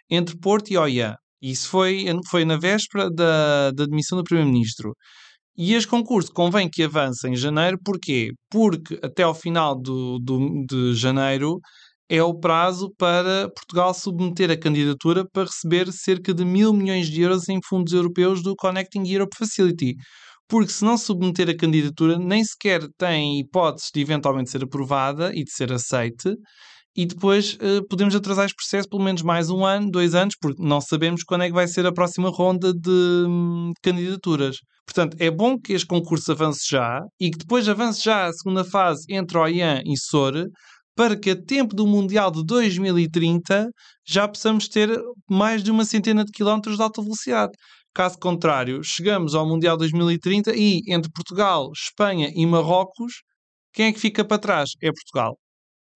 entre 0.10 0.38
Porto 0.38 0.72
e 0.72 0.78
Oiã. 0.78 1.16
Isso 1.42 1.68
foi, 1.68 2.06
foi 2.30 2.46
na 2.46 2.58
véspera 2.58 3.10
da, 3.10 3.72
da 3.72 3.86
demissão 3.86 4.18
do 4.18 4.24
Primeiro-Ministro. 4.24 4.94
E 5.58 5.74
este 5.74 5.90
concurso 5.90 6.32
convém 6.32 6.70
que 6.70 6.84
avance 6.84 7.28
em 7.28 7.36
janeiro, 7.36 7.78
porquê? 7.84 8.32
Porque 8.50 9.00
até 9.04 9.24
ao 9.24 9.36
final 9.36 9.76
do, 9.78 10.20
do, 10.20 10.64
de 10.66 10.94
janeiro 10.94 11.60
é 12.10 12.24
o 12.24 12.34
prazo 12.34 12.92
para 12.98 13.50
Portugal 13.50 13.94
submeter 13.94 14.50
a 14.50 14.58
candidatura 14.58 15.24
para 15.32 15.44
receber 15.44 15.92
cerca 15.92 16.34
de 16.34 16.44
mil 16.44 16.74
milhões 16.74 17.08
de 17.08 17.22
euros 17.22 17.48
em 17.48 17.60
fundos 17.63 17.94
europeus 17.94 18.42
do 18.42 18.56
Connecting 18.56 19.08
Europe 19.08 19.38
Facility. 19.38 19.96
Porque 20.48 20.72
se 20.72 20.84
não 20.84 20.98
submeter 20.98 21.48
a 21.48 21.56
candidatura, 21.56 22.18
nem 22.18 22.44
sequer 22.44 22.82
tem 22.98 23.39
hipóteses 23.39 23.92
de 23.94 24.01
eventualmente 24.01 24.50
ser 24.50 24.63
aprovada 24.63 25.32
e 25.36 25.44
de 25.44 25.51
ser 25.51 25.72
aceite, 25.72 26.36
e 26.96 27.06
depois 27.06 27.54
uh, 27.54 27.88
podemos 27.88 28.16
atrasar 28.16 28.46
este 28.46 28.56
processo 28.56 28.89
pelo 28.89 29.04
menos 29.04 29.22
mais 29.22 29.50
um 29.50 29.63
ano, 29.63 29.92
dois 29.92 30.16
anos, 30.16 30.36
porque 30.42 30.62
não 30.62 30.82
sabemos 30.82 31.24
quando 31.24 31.44
é 31.44 31.48
que 31.48 31.54
vai 31.54 31.68
ser 31.68 31.86
a 31.86 31.94
próxima 31.94 32.30
ronda 32.30 32.74
de 32.74 33.25
hum, 33.28 33.72
candidaturas. 33.82 34.58
Portanto, 34.86 35.16
é 35.20 35.30
bom 35.30 35.58
que 35.58 35.74
este 35.74 35.88
concurso 35.88 36.32
avance 36.32 36.68
já 36.68 37.00
e 37.20 37.30
que 37.30 37.38
depois 37.38 37.70
avance 37.70 38.04
já 38.04 38.25
a 38.25 38.34
segunda 38.34 38.66
fase 38.66 39.06
entre 39.08 39.38
OIAN 39.38 39.84
e 39.86 39.96
SOR, 39.96 40.48
para 41.00 41.18
que 41.18 41.29
a 41.29 41.41
tempo 41.41 41.74
do 41.74 41.88
Mundial 41.88 42.29
de 42.29 42.44
2030 42.44 43.72
já 44.06 44.27
possamos 44.27 44.68
ter 44.68 44.89
mais 45.29 45.63
de 45.63 45.72
uma 45.72 45.86
centena 45.86 46.25
de 46.25 46.32
quilómetros 46.34 46.75
de 46.75 46.84
alta 46.84 47.01
velocidade. 47.01 47.53
Caso 47.94 48.20
contrário, 48.20 48.84
chegamos 48.84 49.34
ao 49.34 49.48
Mundial 49.48 49.77
2030 49.77 50.53
e 50.58 50.82
entre 50.89 51.10
Portugal, 51.10 51.72
Espanha 51.72 52.29
e 52.36 52.46
Marrocos, 52.46 53.24
quem 53.72 53.86
é 53.86 53.94
que 53.94 54.00
fica 54.00 54.25
para 54.25 54.39
trás? 54.39 54.72
É 54.82 54.91
Portugal 54.91 55.38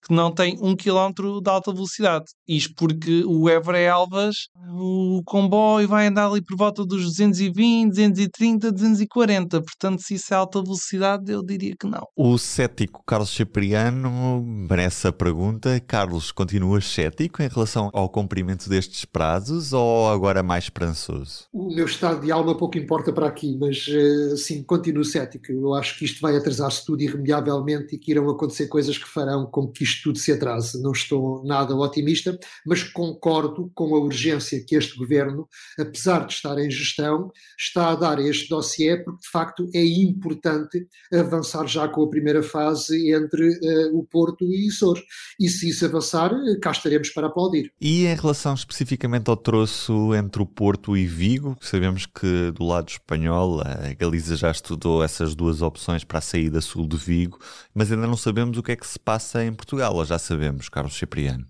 que 0.04 0.14
não 0.14 0.30
tem 0.30 0.58
um 0.60 0.76
quilómetro 0.76 1.40
de 1.40 1.50
alta 1.50 1.72
velocidade. 1.72 2.26
Isto 2.46 2.74
porque 2.76 3.24
o 3.24 3.48
Évora 3.48 3.78
Elvas, 3.78 4.48
o 4.70 5.22
comboio 5.24 5.88
vai 5.88 6.06
andar 6.06 6.26
ali 6.26 6.42
por 6.42 6.56
volta 6.56 6.84
dos 6.84 7.04
220, 7.04 7.88
230, 7.88 8.70
240. 8.70 9.62
Portanto, 9.62 10.02
se 10.02 10.14
isso 10.14 10.34
é 10.34 10.36
alta 10.36 10.62
velocidade, 10.62 11.32
eu 11.32 11.42
diria 11.42 11.74
que 11.78 11.86
não. 11.86 12.06
O 12.14 12.36
cético 12.36 13.02
Carlos 13.06 13.30
Cipriano 13.30 14.42
merece 14.44 15.08
a 15.08 15.12
pergunta. 15.12 15.80
Carlos, 15.80 16.30
continuas 16.30 16.86
cético 16.86 17.42
em 17.42 17.48
relação 17.48 17.90
ao 17.92 18.08
cumprimento 18.08 18.68
destes 18.68 19.04
prazos 19.04 19.72
ou 19.72 20.08
agora 20.08 20.42
mais 20.42 20.64
esperançoso? 20.64 21.44
O 21.52 21.74
meu 21.74 21.86
estado 21.86 22.20
de 22.20 22.30
alma 22.30 22.56
pouco 22.56 22.76
importa 22.76 23.12
para 23.12 23.26
aqui, 23.26 23.56
mas 23.58 23.86
eh, 23.88 24.36
sim, 24.36 24.62
continuo 24.62 25.04
cético. 25.04 25.50
Eu 25.50 25.74
acho 25.74 25.98
que 25.98 26.04
isto 26.04 26.20
vai 26.20 26.36
atrasar-se 26.36 26.84
tudo 26.84 27.02
irremediavelmente 27.02 27.94
e 27.94 27.98
que 27.98 28.10
irão 28.10 28.28
acontecer 28.28 28.66
coisas 28.66 28.98
que 28.98 29.08
farão 29.08 29.46
com 29.46 29.66
que 29.66 29.84
isto 29.84 29.93
isto 29.94 30.02
tudo 30.04 30.18
se 30.18 30.32
atrase. 30.32 30.80
Não 30.82 30.92
estou 30.92 31.44
nada 31.44 31.74
otimista, 31.74 32.38
mas 32.66 32.82
concordo 32.82 33.70
com 33.74 33.94
a 33.94 33.98
urgência 33.98 34.62
que 34.64 34.76
este 34.76 34.96
governo, 34.96 35.48
apesar 35.78 36.26
de 36.26 36.32
estar 36.32 36.58
em 36.58 36.70
gestão, 36.70 37.30
está 37.58 37.90
a 37.90 37.94
dar 37.94 38.18
a 38.18 38.22
este 38.22 38.48
dossiê, 38.48 38.96
porque 38.96 39.20
de 39.20 39.30
facto 39.30 39.68
é 39.74 39.84
importante 39.84 40.86
avançar 41.12 41.66
já 41.66 41.88
com 41.88 42.02
a 42.02 42.08
primeira 42.08 42.42
fase 42.42 43.12
entre 43.12 43.48
uh, 43.48 43.98
o 43.98 44.04
Porto 44.04 44.44
e 44.44 44.68
Açores. 44.68 45.02
E 45.38 45.48
se 45.48 45.68
isso 45.68 45.84
avançar, 45.84 46.30
cá 46.60 46.70
estaremos 46.70 47.10
para 47.10 47.26
aplaudir. 47.28 47.72
E 47.80 48.06
em 48.06 48.14
relação 48.14 48.54
especificamente 48.54 49.28
ao 49.28 49.36
troço 49.36 50.14
entre 50.14 50.42
o 50.42 50.46
Porto 50.46 50.96
e 50.96 51.06
Vigo, 51.06 51.56
sabemos 51.60 52.06
que 52.06 52.50
do 52.52 52.64
lado 52.64 52.88
espanhol 52.88 53.60
a 53.60 53.92
Galiza 53.94 54.36
já 54.36 54.50
estudou 54.50 55.02
essas 55.02 55.34
duas 55.34 55.62
opções 55.62 56.04
para 56.04 56.18
a 56.18 56.22
saída 56.22 56.60
sul 56.60 56.86
de 56.86 56.96
Vigo, 56.96 57.38
mas 57.74 57.90
ainda 57.90 58.06
não 58.06 58.16
sabemos 58.16 58.58
o 58.58 58.62
que 58.62 58.72
é 58.72 58.76
que 58.76 58.86
se 58.86 58.98
passa 58.98 59.44
em 59.44 59.52
Portugal 59.52 59.83
ou 59.90 60.04
já 60.04 60.18
sabemos, 60.18 60.68
Carlos 60.68 60.94
Cipriano? 60.94 61.46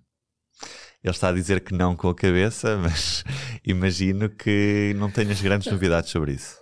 Ele 1.03 1.13
está 1.13 1.29
a 1.29 1.33
dizer 1.33 1.61
que 1.61 1.75
não 1.75 1.95
com 1.95 2.09
a 2.09 2.15
cabeça, 2.15 2.77
mas 2.83 3.25
imagino 3.65 4.31
que 4.31 4.95
não 4.97 5.11
tenhas 5.11 5.41
grandes 5.41 5.71
novidades 5.71 6.11
sobre 6.11 6.33
isso. 6.33 6.57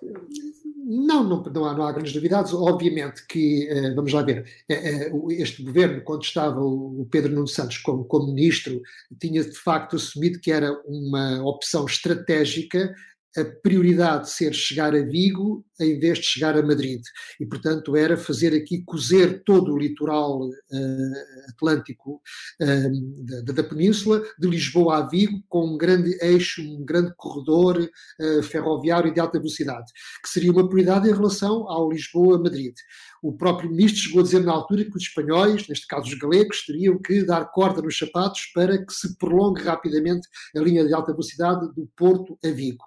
Não, 0.85 1.23
não, 1.23 1.43
não, 1.43 1.65
há, 1.65 1.75
não 1.75 1.87
há 1.87 1.93
grandes 1.93 2.15
novidades. 2.15 2.53
Obviamente 2.53 3.25
que, 3.27 3.69
uh, 3.73 3.95
vamos 3.95 4.13
lá 4.13 4.23
ver, 4.23 4.45
uh, 4.69 5.17
uh, 5.17 5.33
este 5.33 5.63
governo, 5.63 6.03
quando 6.03 6.23
estava 6.23 6.61
o 6.61 7.07
Pedro 7.11 7.33
Nuno 7.33 7.47
Santos 7.47 7.79
como, 7.79 8.05
como 8.05 8.35
ministro, 8.35 8.83
tinha 9.21 9.43
de 9.45 9.57
facto 9.57 9.97
assumido 9.97 10.41
que 10.41 10.51
era 10.51 10.73
uma 10.87 11.43
opção 11.45 11.87
estratégica 11.87 12.93
a 13.37 13.45
prioridade 13.63 14.29
ser 14.29 14.53
chegar 14.53 14.95
a 14.95 15.03
Vigo 15.03 15.65
em 15.85 15.99
vez 15.99 16.19
de 16.19 16.25
chegar 16.25 16.57
a 16.57 16.63
Madrid. 16.63 17.01
E, 17.41 17.47
portanto, 17.47 17.97
era 17.97 18.17
fazer 18.17 18.55
aqui, 18.55 18.83
cozer 18.85 19.43
todo 19.45 19.73
o 19.73 19.79
litoral 19.79 20.49
uh, 20.49 21.51
atlântico 21.51 22.21
uh, 22.61 23.43
da, 23.45 23.53
da, 23.53 23.65
Península, 23.65 24.23
de 24.39 24.49
Lisboa 24.49 24.99
a 24.99 25.07
Vigo, 25.09 25.43
com 25.49 25.75
um 25.75 25.77
grande 25.77 26.17
eixo, 26.23 26.63
um 26.63 26.85
grande 26.85 27.13
corredor 27.17 27.79
uh, 27.79 28.43
ferroviário 28.43 29.13
de 29.13 29.21
alta 29.21 29.39
velocidade, 29.39 29.91
que 30.23 30.29
seria 30.29 30.53
uma 30.53 30.69
prioridade 30.69 31.09
em 31.09 31.15
relação 31.15 31.69
ao 31.69 31.91
Lisboa-Madrid. 31.91 32.75
O 33.23 33.33
próprio 33.33 33.71
ministro 33.71 34.01
chegou 34.01 34.21
a 34.21 34.25
dizer 34.25 34.43
na 34.43 34.53
altura 34.53 34.85
que 34.85 34.97
os 34.97 35.05
espanhóis, 35.05 35.69
neste 35.69 35.87
caso 35.87 36.09
os 36.09 36.19
galegos, 36.19 36.65
teriam 36.67 36.99
que 36.99 37.25
dar 37.25 37.45
corda 37.53 37.81
nos 37.81 37.97
sapatos 37.97 38.47
para 38.53 38.85
que 38.85 38.93
se 38.93 39.17
prolongue 39.17 39.63
rapidamente 39.63 40.27
a 40.57 40.61
linha 40.61 40.85
de 40.85 40.93
alta 40.93 41.13
velocidade 41.13 41.73
do 41.73 41.89
Porto 41.97 42.37
a 42.45 42.49
Vigo. 42.49 42.85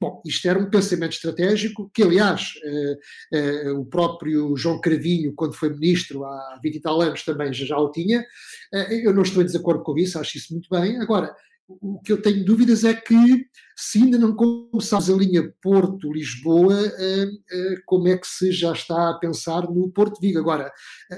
Bom, 0.00 0.22
isto 0.26 0.48
era 0.48 0.58
um 0.58 0.70
pensamento 0.70 1.12
estratégico 1.12 1.90
que, 1.92 2.02
aliás, 2.02 2.37
eh, 2.64 2.96
eh, 3.32 3.70
o 3.70 3.84
próprio 3.84 4.56
João 4.56 4.80
Cravinho, 4.80 5.32
quando 5.34 5.54
foi 5.54 5.70
ministro 5.70 6.24
há 6.24 6.58
20 6.62 6.74
e 6.74 6.80
tal 6.80 7.00
anos, 7.00 7.24
também 7.24 7.52
já, 7.52 7.66
já 7.66 7.78
o 7.78 7.90
tinha. 7.90 8.24
Eh, 8.72 9.06
eu 9.06 9.14
não 9.14 9.22
estou 9.22 9.42
em 9.42 9.46
desacordo 9.46 9.82
com 9.82 9.96
isso, 9.98 10.18
acho 10.18 10.36
isso 10.38 10.52
muito 10.52 10.68
bem. 10.70 10.98
Agora, 10.98 11.34
o 11.68 12.00
que 12.00 12.12
eu 12.12 12.20
tenho 12.20 12.44
dúvidas 12.44 12.84
é 12.84 12.94
que, 12.94 13.46
se 13.80 14.02
ainda 14.02 14.18
não 14.18 14.34
começamos 14.34 15.08
a 15.08 15.14
linha 15.14 15.54
Porto-Lisboa, 15.62 16.74
eh, 16.98 17.28
eh, 17.48 17.74
como 17.86 18.08
é 18.08 18.18
que 18.18 18.26
se 18.26 18.50
já 18.50 18.72
está 18.72 19.10
a 19.10 19.14
pensar 19.14 19.70
no 19.70 19.88
Porto 19.88 20.20
Vigo? 20.20 20.40
Agora, 20.40 20.72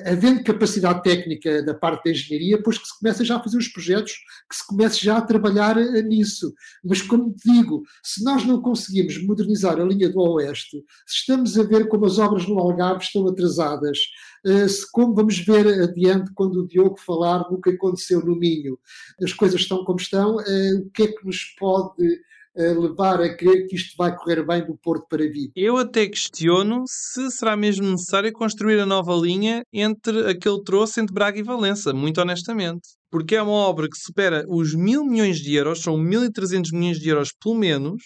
havendo 0.05 0.45
capacidade 0.45 1.03
técnica 1.03 1.63
da 1.63 1.73
parte 1.73 2.05
da 2.05 2.11
engenharia, 2.11 2.63
pois 2.63 2.77
que 2.77 2.87
se 2.87 2.99
começa 2.99 3.25
já 3.25 3.37
a 3.37 3.43
fazer 3.43 3.57
os 3.57 3.69
projetos, 3.69 4.13
que 4.47 4.55
se 4.55 4.67
comece 4.67 5.03
já 5.03 5.17
a 5.17 5.23
trabalhar 5.23 5.79
eh, 5.79 6.03
nisso. 6.03 6.53
Mas, 6.85 7.01
como 7.01 7.35
digo, 7.43 7.83
se 8.05 8.23
nós 8.23 8.45
não 8.45 8.61
conseguimos 8.61 9.17
modernizar 9.25 9.81
a 9.81 9.85
linha 9.85 10.11
do 10.11 10.21
Oeste, 10.21 10.85
se 11.07 11.21
estamos 11.21 11.59
a 11.59 11.63
ver 11.63 11.89
como 11.89 12.05
as 12.05 12.19
obras 12.19 12.47
no 12.47 12.59
Algarve 12.59 13.03
estão 13.03 13.27
atrasadas, 13.27 13.99
se 14.69 14.91
como 14.91 15.15
vamos 15.15 15.39
ver 15.39 15.67
adiante 15.83 16.31
quando 16.35 16.61
o 16.61 16.67
Diogo 16.67 16.99
falar 16.99 17.51
no 17.51 17.61
que 17.61 17.71
aconteceu 17.71 18.25
no 18.25 18.37
Minho, 18.37 18.79
as 19.23 19.33
coisas 19.33 19.61
estão 19.61 19.85
como 19.85 19.99
estão, 19.99 20.37
o 20.37 20.91
que 20.93 21.03
é 21.03 21.07
que 21.09 21.27
nos 21.27 21.55
pode 21.59 22.21
levar 22.69 23.21
a 23.21 23.35
crer 23.37 23.67
que 23.67 23.77
isto 23.77 23.97
vai 23.97 24.15
correr 24.15 24.45
bem 24.47 24.65
do 24.65 24.77
Porto 24.77 25.07
para 25.09 25.23
Vigo. 25.23 25.53
Eu 25.57 25.77
até 25.77 26.07
questiono 26.07 26.85
se 26.87 27.31
será 27.31 27.57
mesmo 27.57 27.91
necessário 27.91 28.33
construir 28.33 28.79
a 28.81 28.87
nova 28.87 29.15
linha 29.15 29.63
entre 29.73 30.29
aquele 30.29 30.63
troço 30.63 31.01
entre 31.01 31.15
Braga 31.15 31.39
e 31.39 31.43
Valença, 31.43 31.93
muito 31.93 32.21
honestamente. 32.21 32.89
Porque 33.11 33.35
é 33.35 33.43
uma 33.43 33.53
obra 33.53 33.89
que 33.89 33.99
supera 33.99 34.45
os 34.49 34.75
mil 34.75 35.05
milhões 35.05 35.39
de 35.39 35.55
euros, 35.55 35.81
são 35.81 35.97
1.300 35.97 36.73
milhões 36.73 36.99
de 36.99 37.09
euros 37.09 37.31
pelo 37.43 37.57
menos, 37.57 38.03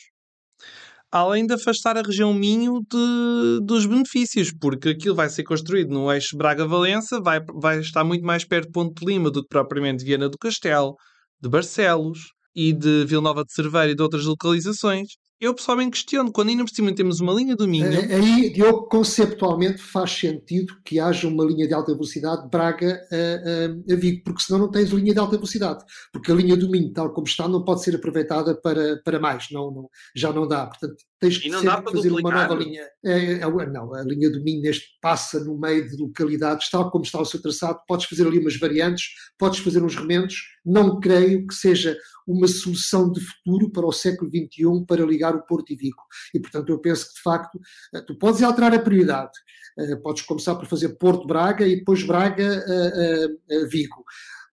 além 1.10 1.46
de 1.46 1.54
afastar 1.54 1.96
a 1.96 2.02
região 2.02 2.34
Minho 2.34 2.80
de, 2.80 3.60
dos 3.62 3.86
benefícios, 3.86 4.52
porque 4.52 4.90
aquilo 4.90 5.14
vai 5.14 5.28
ser 5.28 5.44
construído 5.44 5.90
no 5.90 6.10
eixo 6.10 6.36
Braga-Valença, 6.36 7.20
vai, 7.20 7.40
vai 7.54 7.78
estar 7.80 8.02
muito 8.02 8.24
mais 8.24 8.44
perto 8.44 8.66
de 8.66 8.72
Ponte 8.72 9.00
de 9.00 9.06
Lima 9.12 9.30
do 9.30 9.42
que 9.42 9.48
propriamente 9.48 10.04
Viana 10.04 10.28
do 10.28 10.38
Castelo, 10.38 10.96
de 11.40 11.48
Barcelos 11.48 12.34
e 12.54 12.72
de 12.72 13.04
Vila 13.04 13.22
Nova 13.22 13.44
de 13.44 13.52
Cerveira 13.52 13.92
e 13.92 13.94
de 13.94 14.02
outras 14.02 14.24
localizações. 14.24 15.08
Eu 15.40 15.52
pessoalmente 15.52 15.90
questiono, 15.90 16.32
quando 16.32 16.50
ainda 16.50 16.64
por 16.64 16.70
cima 16.70 16.94
temos 16.94 17.20
uma 17.20 17.32
linha 17.32 17.56
do 17.56 17.66
Minho. 17.66 17.86
Aí, 17.86 18.50
Diogo, 18.50 18.88
conceptualmente 18.88 19.78
faz 19.78 20.12
sentido 20.12 20.74
que 20.84 21.00
haja 21.00 21.26
uma 21.26 21.44
linha 21.44 21.66
de 21.66 21.74
alta 21.74 21.92
velocidade 21.92 22.48
Braga 22.48 22.98
a, 23.10 23.14
a, 23.14 23.92
a, 23.92 23.96
Vigo, 23.96 24.22
porque 24.24 24.42
senão 24.42 24.60
não 24.60 24.70
tens 24.70 24.90
linha 24.90 25.12
de 25.12 25.18
alta 25.18 25.36
velocidade. 25.36 25.84
Porque 26.12 26.30
a 26.30 26.34
linha 26.34 26.56
do 26.56 26.70
Minho, 26.70 26.92
tal 26.92 27.12
como 27.12 27.26
está, 27.26 27.48
não 27.48 27.64
pode 27.64 27.82
ser 27.82 27.96
aproveitada 27.96 28.54
para, 28.54 29.02
para 29.04 29.18
mais, 29.18 29.48
não, 29.50 29.70
não 29.70 29.90
já 30.14 30.32
não 30.32 30.46
dá. 30.46 30.66
Portanto, 30.66 30.96
tens 31.20 31.38
que 31.38 31.50
sempre 31.50 31.92
fazer 31.92 32.08
duplicar. 32.08 32.32
uma 32.32 32.48
nova 32.48 32.54
linha. 32.54 32.82
É, 33.04 33.32
é, 33.34 33.66
não, 33.70 33.94
a 33.94 34.02
linha 34.02 34.30
do 34.30 34.42
Minho 34.42 34.62
neste 34.62 34.86
passa 35.00 35.42
no 35.42 35.58
meio 35.58 35.88
de 35.88 35.96
localidades, 35.96 36.68
tal 36.70 36.90
como 36.90 37.04
está 37.04 37.20
o 37.20 37.24
seu 37.24 37.40
traçado, 37.40 37.80
podes 37.86 38.06
fazer 38.06 38.26
ali 38.26 38.38
umas 38.38 38.58
variantes, 38.58 39.04
podes 39.38 39.60
fazer 39.60 39.82
uns 39.82 39.96
remendos. 39.96 40.36
Não 40.64 41.00
creio 41.00 41.46
que 41.46 41.54
seja 41.54 41.96
uma 42.26 42.48
solução 42.48 43.10
de 43.10 43.20
futuro 43.20 43.70
para 43.70 43.86
o 43.86 43.92
século 43.92 44.30
XXI 44.30 44.84
para 44.86 45.04
ligar 45.04 45.34
o 45.34 45.42
Porto 45.42 45.72
e 45.72 45.76
Vigo. 45.76 46.02
E, 46.34 46.40
portanto, 46.40 46.70
eu 46.70 46.78
penso 46.78 47.08
que, 47.08 47.14
de 47.14 47.22
facto, 47.22 47.60
eh, 47.94 48.00
tu 48.00 48.16
podes 48.18 48.42
alterar 48.42 48.74
a 48.74 48.78
prioridade. 48.78 49.32
Uh, 49.78 50.00
podes 50.02 50.22
começar 50.22 50.54
por 50.54 50.66
fazer 50.66 50.90
Porto-Braga 50.96 51.66
e 51.66 51.76
depois 51.76 52.02
Braga-Vigo. 52.02 54.00
Uh, 54.00 54.04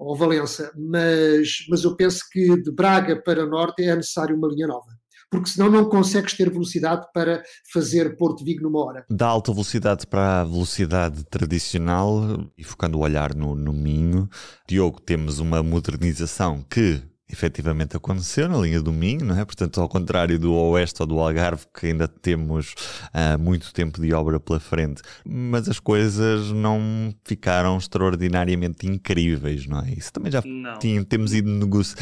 ou 0.02 0.16
Valença, 0.16 0.74
mas, 0.76 1.64
mas 1.70 1.84
eu 1.84 1.96
penso 1.96 2.28
que 2.32 2.60
de 2.60 2.72
Braga 2.72 3.22
para 3.22 3.46
Norte 3.46 3.84
é 3.84 3.96
necessário 3.96 4.36
uma 4.36 4.48
linha 4.48 4.66
nova 4.66 5.01
porque 5.32 5.50
senão 5.50 5.72
não 5.72 5.86
consegues 5.86 6.34
ter 6.34 6.52
velocidade 6.52 7.08
para 7.14 7.42
fazer 7.72 8.18
Porto 8.18 8.44
Vigo 8.44 8.64
numa 8.64 8.86
hora. 8.86 9.06
Da 9.10 9.28
alta 9.28 9.54
velocidade 9.54 10.06
para 10.06 10.42
a 10.42 10.44
velocidade 10.44 11.24
tradicional, 11.24 12.52
e 12.58 12.64
focando 12.64 12.98
o 12.98 13.02
olhar 13.02 13.34
no, 13.34 13.56
no 13.56 13.72
Minho, 13.72 14.30
Diogo, 14.68 15.00
temos 15.00 15.40
uma 15.40 15.64
modernização 15.64 16.64
que 16.70 17.02
efetivamente 17.32 17.96
aconteceu 17.96 18.48
na 18.50 18.58
linha 18.58 18.82
do 18.82 18.92
Minho, 18.92 19.26
não 19.26 19.40
é? 19.40 19.46
Portanto, 19.46 19.80
ao 19.80 19.88
contrário 19.88 20.38
do 20.38 20.54
Oeste 20.54 21.02
ou 21.02 21.08
do 21.08 21.20
Algarve, 21.20 21.66
que 21.74 21.88
ainda 21.88 22.08
temos 22.08 22.74
uh, 23.14 23.40
muito 23.40 23.74
tempo 23.74 24.02
de 24.02 24.14
obra 24.14 24.40
pela 24.40 24.60
frente, 24.60 25.02
mas 25.26 25.70
as 25.70 25.80
coisas 25.80 26.52
não 26.52 27.14
ficaram 27.24 27.78
extraordinariamente 27.78 28.88
incríveis, 28.88 29.66
não 29.68 29.80
é? 29.80 29.92
Isso 29.92 30.12
também 30.12 30.32
já 30.32 30.42
tinha, 30.80 31.04
temos 31.04 31.34
ido 31.34 31.50
negócio. 31.50 31.96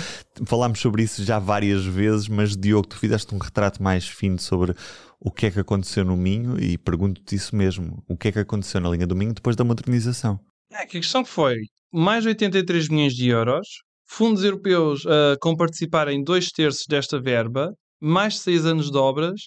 Falámos 0.45 0.79
sobre 0.79 1.03
isso 1.03 1.23
já 1.23 1.39
várias 1.39 1.85
vezes, 1.85 2.27
mas 2.27 2.55
Diogo, 2.55 2.87
tu 2.87 2.97
fizeste 2.97 3.33
um 3.33 3.37
retrato 3.37 3.81
mais 3.81 4.07
fino 4.07 4.39
sobre 4.39 4.73
o 5.19 5.31
que 5.31 5.47
é 5.47 5.51
que 5.51 5.59
aconteceu 5.59 6.05
no 6.05 6.15
Minho 6.15 6.59
e 6.59 6.77
pergunto-te 6.77 7.35
isso 7.35 7.55
mesmo. 7.55 8.03
O 8.07 8.15
que 8.17 8.29
é 8.29 8.31
que 8.31 8.39
aconteceu 8.39 8.79
na 8.79 8.89
linha 8.89 9.05
do 9.05 9.15
Minho 9.15 9.33
depois 9.33 9.55
da 9.55 9.63
modernização? 9.63 10.39
É, 10.71 10.85
que 10.85 10.97
a 10.97 11.01
questão 11.01 11.25
foi 11.25 11.57
mais 11.91 12.23
de 12.23 12.29
83 12.29 12.89
milhões 12.89 13.13
de 13.13 13.27
euros 13.27 13.67
fundos 14.09 14.43
europeus 14.43 15.05
uh, 15.05 15.37
com 15.39 15.55
participar 15.55 16.07
em 16.07 16.23
dois 16.23 16.49
terços 16.49 16.85
desta 16.87 17.21
verba, 17.21 17.71
mais 18.01 18.39
seis 18.39 18.65
anos 18.65 18.89
de 18.89 18.97
obras. 18.97 19.41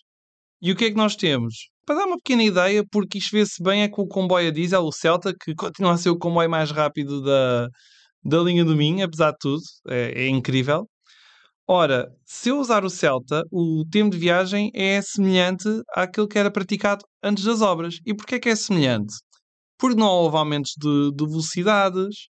E 0.61 0.71
o 0.71 0.77
que 0.77 0.85
é 0.85 0.91
que 0.91 0.97
nós 0.97 1.17
temos? 1.17 1.69
Para 1.85 1.97
dar 1.97 2.07
uma 2.07 2.17
pequena 2.17 2.45
ideia, 2.45 2.85
porque 2.91 3.19
isto 3.19 3.33
vê-se 3.33 3.61
bem 3.63 3.83
é 3.83 3.89
com 3.89 4.03
o 4.03 4.09
comboio 4.09 4.49
a 4.49 4.53
diesel, 4.53 4.85
o 4.85 4.93
Celta, 4.93 5.35
que 5.35 5.55
continua 5.55 5.93
a 5.93 5.99
ser 5.99 6.11
o 6.11 6.19
comboio 6.19 6.49
mais 6.49 6.71
rápido 6.71 7.21
da, 7.21 7.69
da 8.25 8.39
linha 8.39 8.65
do 8.65 8.77
Minho, 8.77 9.05
apesar 9.05 9.33
de 9.33 9.39
tudo, 9.41 9.63
é, 9.89 10.25
é 10.25 10.29
incrível. 10.29 10.87
Ora, 11.67 12.09
se 12.25 12.51
eu 12.51 12.59
usar 12.59 12.85
o 12.85 12.91
Celta, 12.91 13.43
o 13.51 13.85
tempo 13.91 14.11
de 14.11 14.19
viagem 14.19 14.71
é 14.75 15.01
semelhante 15.03 15.69
àquele 15.95 16.29
que 16.29 16.39
era 16.39 16.51
praticado 16.51 17.05
antes 17.23 17.45
das 17.45 17.61
obras. 17.61 17.99
E 18.07 18.15
porquê 18.15 18.37
é 18.37 18.39
que 18.39 18.49
é 18.49 18.57
semelhante? 18.57 19.15
Porque 19.79 19.99
não 19.99 20.07
houve 20.09 20.37
aumentos 20.37 20.73
de, 20.79 21.11
de 21.13 21.27
velocidades, 21.27 22.29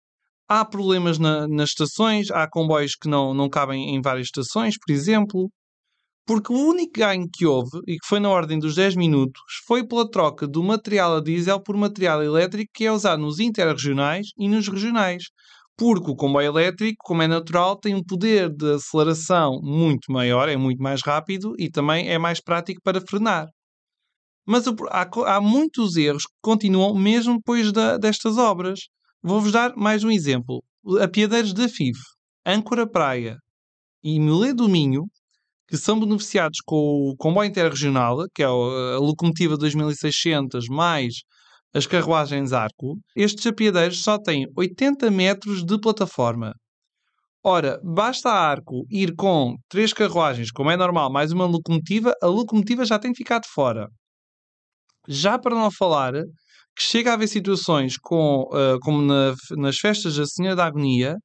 Há 0.48 0.64
problemas 0.64 1.18
na, 1.18 1.48
nas 1.48 1.70
estações, 1.70 2.30
há 2.30 2.48
comboios 2.48 2.94
que 2.94 3.08
não, 3.08 3.34
não 3.34 3.48
cabem 3.48 3.94
em 3.94 4.00
várias 4.00 4.26
estações, 4.26 4.76
por 4.78 4.92
exemplo. 4.92 5.50
Porque 6.26 6.52
o 6.52 6.56
único 6.56 6.92
ganho 6.98 7.28
que 7.32 7.46
houve, 7.46 7.78
e 7.86 7.94
que 7.98 8.06
foi 8.06 8.18
na 8.20 8.28
ordem 8.28 8.58
dos 8.58 8.74
10 8.74 8.96
minutos, 8.96 9.42
foi 9.66 9.86
pela 9.86 10.10
troca 10.10 10.46
do 10.46 10.62
material 10.62 11.16
a 11.16 11.20
diesel 11.20 11.60
por 11.60 11.76
material 11.76 12.22
elétrico 12.22 12.70
que 12.74 12.84
é 12.84 12.92
usado 12.92 13.22
nos 13.22 13.38
interregionais 13.40 14.28
e 14.38 14.48
nos 14.48 14.68
regionais. 14.68 15.24
Porque 15.76 16.10
o 16.10 16.16
comboio 16.16 16.48
elétrico, 16.48 16.96
como 17.04 17.22
é 17.22 17.28
natural, 17.28 17.76
tem 17.78 17.94
um 17.94 18.02
poder 18.02 18.48
de 18.50 18.74
aceleração 18.74 19.60
muito 19.62 20.10
maior, 20.10 20.48
é 20.48 20.56
muito 20.56 20.82
mais 20.82 21.02
rápido 21.02 21.54
e 21.58 21.70
também 21.70 22.08
é 22.08 22.18
mais 22.18 22.40
prático 22.40 22.80
para 22.82 23.00
frenar. 23.00 23.46
Mas 24.46 24.64
há, 25.26 25.40
muitos 25.40 25.96
erros 25.96 26.24
que 26.24 26.32
continuam 26.40 26.94
mesmo 26.94 27.36
depois 27.36 27.72
destas 28.00 28.38
obras. 28.38 28.80
Vou-vos 29.22 29.52
dar 29.52 29.74
mais 29.76 30.04
um 30.04 30.10
exemplo. 30.10 30.62
A 31.00 31.08
Piadeiros 31.08 31.52
da 31.52 31.68
FIF, 31.68 31.98
Âncora 32.46 32.86
Praia 32.88 33.36
e 34.02 34.20
Milê 34.20 34.54
do 34.54 34.68
Minho, 34.68 35.04
que 35.68 35.76
são 35.76 35.98
beneficiados 35.98 36.60
com 36.64 37.10
o 37.10 37.16
comboio 37.16 37.48
interregional, 37.48 38.18
que 38.34 38.42
é 38.42 38.46
a 38.46 38.98
locomotiva 38.98 39.56
2600 39.56 40.68
mais 40.68 41.16
as 41.74 41.86
carruagens 41.86 42.52
Arco, 42.54 42.98
estes 43.14 43.46
apiadeiros 43.46 44.02
só 44.02 44.18
têm 44.18 44.46
80 44.56 45.10
metros 45.10 45.64
de 45.64 45.78
plataforma. 45.80 46.54
Ora, 47.44 47.80
basta 47.84 48.30
a 48.30 48.50
Arco 48.50 48.86
ir 48.90 49.14
com 49.14 49.56
três 49.68 49.92
carruagens, 49.92 50.50
como 50.50 50.70
é 50.70 50.76
normal, 50.76 51.12
mais 51.12 51.32
uma 51.32 51.46
locomotiva, 51.46 52.14
a 52.22 52.26
locomotiva 52.26 52.84
já 52.84 52.98
tem 52.98 53.14
ficado 53.14 53.44
fora. 53.46 53.88
Já 55.08 55.38
para 55.38 55.54
não 55.54 55.70
falar 55.70 56.14
que 56.76 56.82
chega 56.82 57.10
a 57.10 57.14
haver 57.14 57.28
situações 57.28 57.96
com, 57.96 58.42
uh, 58.52 58.78
como 58.80 59.00
na, 59.02 59.34
nas 59.56 59.78
festas 59.78 60.14
da 60.16 60.26
Senhora 60.26 60.56
da 60.56 60.66
Agonia, 60.66 61.16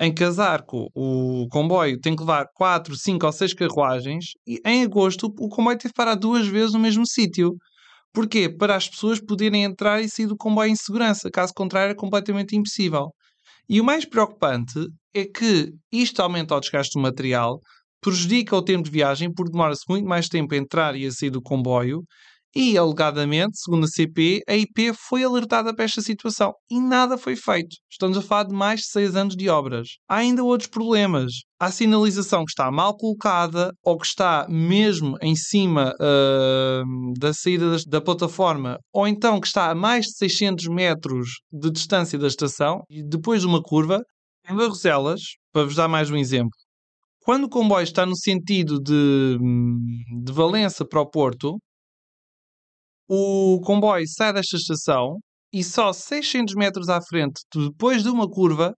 em 0.00 0.14
Casarco 0.14 0.88
o 0.94 1.46
comboio 1.50 1.98
tem 1.98 2.14
que 2.14 2.22
levar 2.22 2.46
4, 2.54 2.94
5 2.94 3.26
ou 3.26 3.32
6 3.32 3.54
carruagens 3.54 4.26
e 4.46 4.60
em 4.64 4.84
agosto 4.84 5.26
o 5.38 5.48
comboio 5.48 5.78
teve 5.78 5.92
que 5.92 5.96
parar 5.96 6.14
duas 6.14 6.46
vezes 6.46 6.74
no 6.74 6.78
mesmo 6.78 7.06
sítio. 7.06 7.56
Porquê? 8.12 8.48
Para 8.48 8.76
as 8.76 8.88
pessoas 8.88 9.20
poderem 9.20 9.64
entrar 9.64 10.00
e 10.00 10.08
sair 10.08 10.26
do 10.26 10.36
comboio 10.36 10.70
em 10.70 10.76
segurança, 10.76 11.30
caso 11.30 11.52
contrário 11.54 11.92
é 11.92 11.94
completamente 11.94 12.56
impossível. 12.56 13.10
E 13.68 13.80
o 13.80 13.84
mais 13.84 14.04
preocupante 14.04 14.78
é 15.14 15.24
que 15.24 15.72
isto 15.90 16.20
aumenta 16.20 16.54
o 16.54 16.60
desgaste 16.60 16.98
do 16.98 17.02
material, 17.02 17.60
prejudica 18.00 18.54
o 18.54 18.62
tempo 18.62 18.84
de 18.84 18.90
viagem 18.90 19.32
porque 19.32 19.52
demora-se 19.52 19.84
muito 19.88 20.06
mais 20.06 20.28
tempo 20.28 20.54
a 20.54 20.58
entrar 20.58 20.94
e 20.94 21.06
a 21.06 21.10
sair 21.10 21.30
do 21.30 21.42
comboio 21.42 22.02
E, 22.58 22.78
alegadamente, 22.78 23.58
segundo 23.58 23.84
a 23.84 23.86
CP, 23.86 24.40
a 24.48 24.56
IP 24.56 24.94
foi 24.94 25.22
alertada 25.22 25.74
para 25.76 25.84
esta 25.84 26.00
situação 26.00 26.54
e 26.70 26.80
nada 26.80 27.18
foi 27.18 27.36
feito. 27.36 27.76
Estamos 27.92 28.16
a 28.16 28.22
falar 28.22 28.44
de 28.44 28.54
mais 28.54 28.80
de 28.80 28.86
seis 28.86 29.14
anos 29.14 29.36
de 29.36 29.46
obras. 29.50 29.88
Há 30.08 30.16
ainda 30.16 30.42
outros 30.42 30.70
problemas. 30.70 31.32
Há 31.60 31.70
sinalização 31.70 32.46
que 32.46 32.52
está 32.52 32.70
mal 32.70 32.96
colocada 32.96 33.74
ou 33.84 33.98
que 33.98 34.06
está 34.06 34.46
mesmo 34.48 35.18
em 35.20 35.36
cima 35.36 35.92
uh, 36.00 37.12
da 37.20 37.34
saída 37.34 37.76
da 37.86 38.00
plataforma, 38.00 38.78
ou 38.90 39.06
então 39.06 39.38
que 39.38 39.46
está 39.46 39.70
a 39.70 39.74
mais 39.74 40.06
de 40.06 40.16
600 40.16 40.68
metros 40.68 41.28
de 41.52 41.70
distância 41.70 42.18
da 42.18 42.26
estação 42.26 42.84
e 42.88 43.06
depois 43.06 43.42
de 43.42 43.46
uma 43.46 43.60
curva. 43.60 44.00
Em 44.48 44.56
Barroselas, 44.56 45.20
para 45.52 45.64
vos 45.64 45.74
dar 45.74 45.88
mais 45.88 46.10
um 46.10 46.16
exemplo, 46.16 46.56
quando 47.20 47.44
o 47.44 47.50
comboio 47.50 47.82
está 47.82 48.06
no 48.06 48.16
sentido 48.16 48.80
de, 48.80 49.36
de 50.24 50.32
Valença 50.32 50.86
para 50.86 51.00
o 51.00 51.10
Porto, 51.10 51.58
o 53.08 53.60
comboio 53.64 54.04
sai 54.08 54.32
desta 54.32 54.56
estação 54.56 55.18
e 55.52 55.62
só 55.62 55.92
600 55.92 56.54
metros 56.54 56.88
à 56.88 57.00
frente, 57.00 57.40
depois 57.54 58.02
de 58.02 58.08
uma 58.08 58.28
curva, 58.28 58.74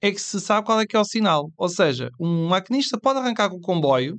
é 0.00 0.10
que 0.10 0.20
se 0.20 0.40
sabe 0.40 0.66
qual 0.66 0.80
é 0.80 0.86
que 0.86 0.96
é 0.96 1.00
o 1.00 1.04
sinal. 1.04 1.50
Ou 1.56 1.68
seja, 1.68 2.10
um 2.20 2.48
maquinista 2.48 2.98
pode 3.00 3.18
arrancar 3.18 3.50
com 3.50 3.56
o 3.56 3.60
comboio, 3.60 4.16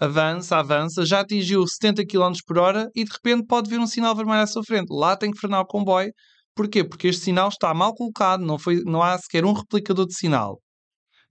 avança, 0.00 0.56
avança, 0.56 1.06
já 1.06 1.20
atingiu 1.20 1.66
70 1.66 2.04
km 2.06 2.32
por 2.46 2.58
hora 2.58 2.88
e 2.94 3.04
de 3.04 3.12
repente 3.12 3.46
pode 3.46 3.70
vir 3.70 3.78
um 3.78 3.86
sinal 3.86 4.16
vermelho 4.16 4.42
à 4.42 4.46
sua 4.46 4.64
frente. 4.64 4.88
Lá 4.90 5.16
tem 5.16 5.30
que 5.30 5.38
frenar 5.38 5.60
o 5.60 5.66
comboio. 5.66 6.12
Porquê? 6.54 6.84
Porque 6.84 7.08
este 7.08 7.24
sinal 7.24 7.48
está 7.48 7.72
mal 7.72 7.94
colocado, 7.94 8.44
não, 8.44 8.58
foi, 8.58 8.82
não 8.84 9.02
há 9.02 9.16
sequer 9.18 9.44
um 9.44 9.52
replicador 9.52 10.06
de 10.06 10.14
sinal. 10.14 10.60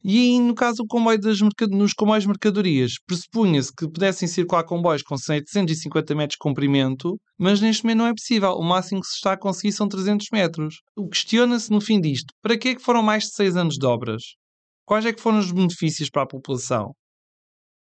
E 0.03 0.39
no 0.39 0.55
caso 0.55 0.77
do 0.77 0.87
comboio 0.87 1.19
das 1.19 1.39
nos 1.69 1.93
comboios 1.93 2.23
de 2.23 2.29
mercadorias, 2.29 2.93
pressupunha-se 3.05 3.71
que 3.71 3.87
pudessem 3.87 4.27
circular 4.27 4.63
comboios 4.63 5.03
com 5.03 5.15
750 5.15 6.15
metros 6.15 6.33
de 6.33 6.39
comprimento, 6.39 7.19
mas 7.37 7.61
neste 7.61 7.83
momento 7.83 7.97
não 7.99 8.07
é 8.07 8.13
possível. 8.13 8.53
O 8.53 8.63
máximo 8.63 9.01
que 9.01 9.07
se 9.07 9.15
está 9.15 9.33
a 9.33 9.37
conseguir 9.37 9.71
são 9.71 9.87
300 9.87 10.27
metros. 10.33 10.81
O 10.95 11.07
questiona-se 11.07 11.69
no 11.69 11.79
fim 11.79 12.01
disto, 12.01 12.33
para 12.41 12.57
que 12.57 12.69
é 12.69 12.75
que 12.75 12.81
foram 12.81 13.03
mais 13.03 13.25
de 13.25 13.35
6 13.35 13.55
anos 13.55 13.75
de 13.75 13.85
obras? 13.85 14.23
Quais 14.85 15.05
é 15.05 15.13
que 15.13 15.21
foram 15.21 15.37
os 15.37 15.51
benefícios 15.51 16.09
para 16.09 16.23
a 16.23 16.27
população? 16.27 16.95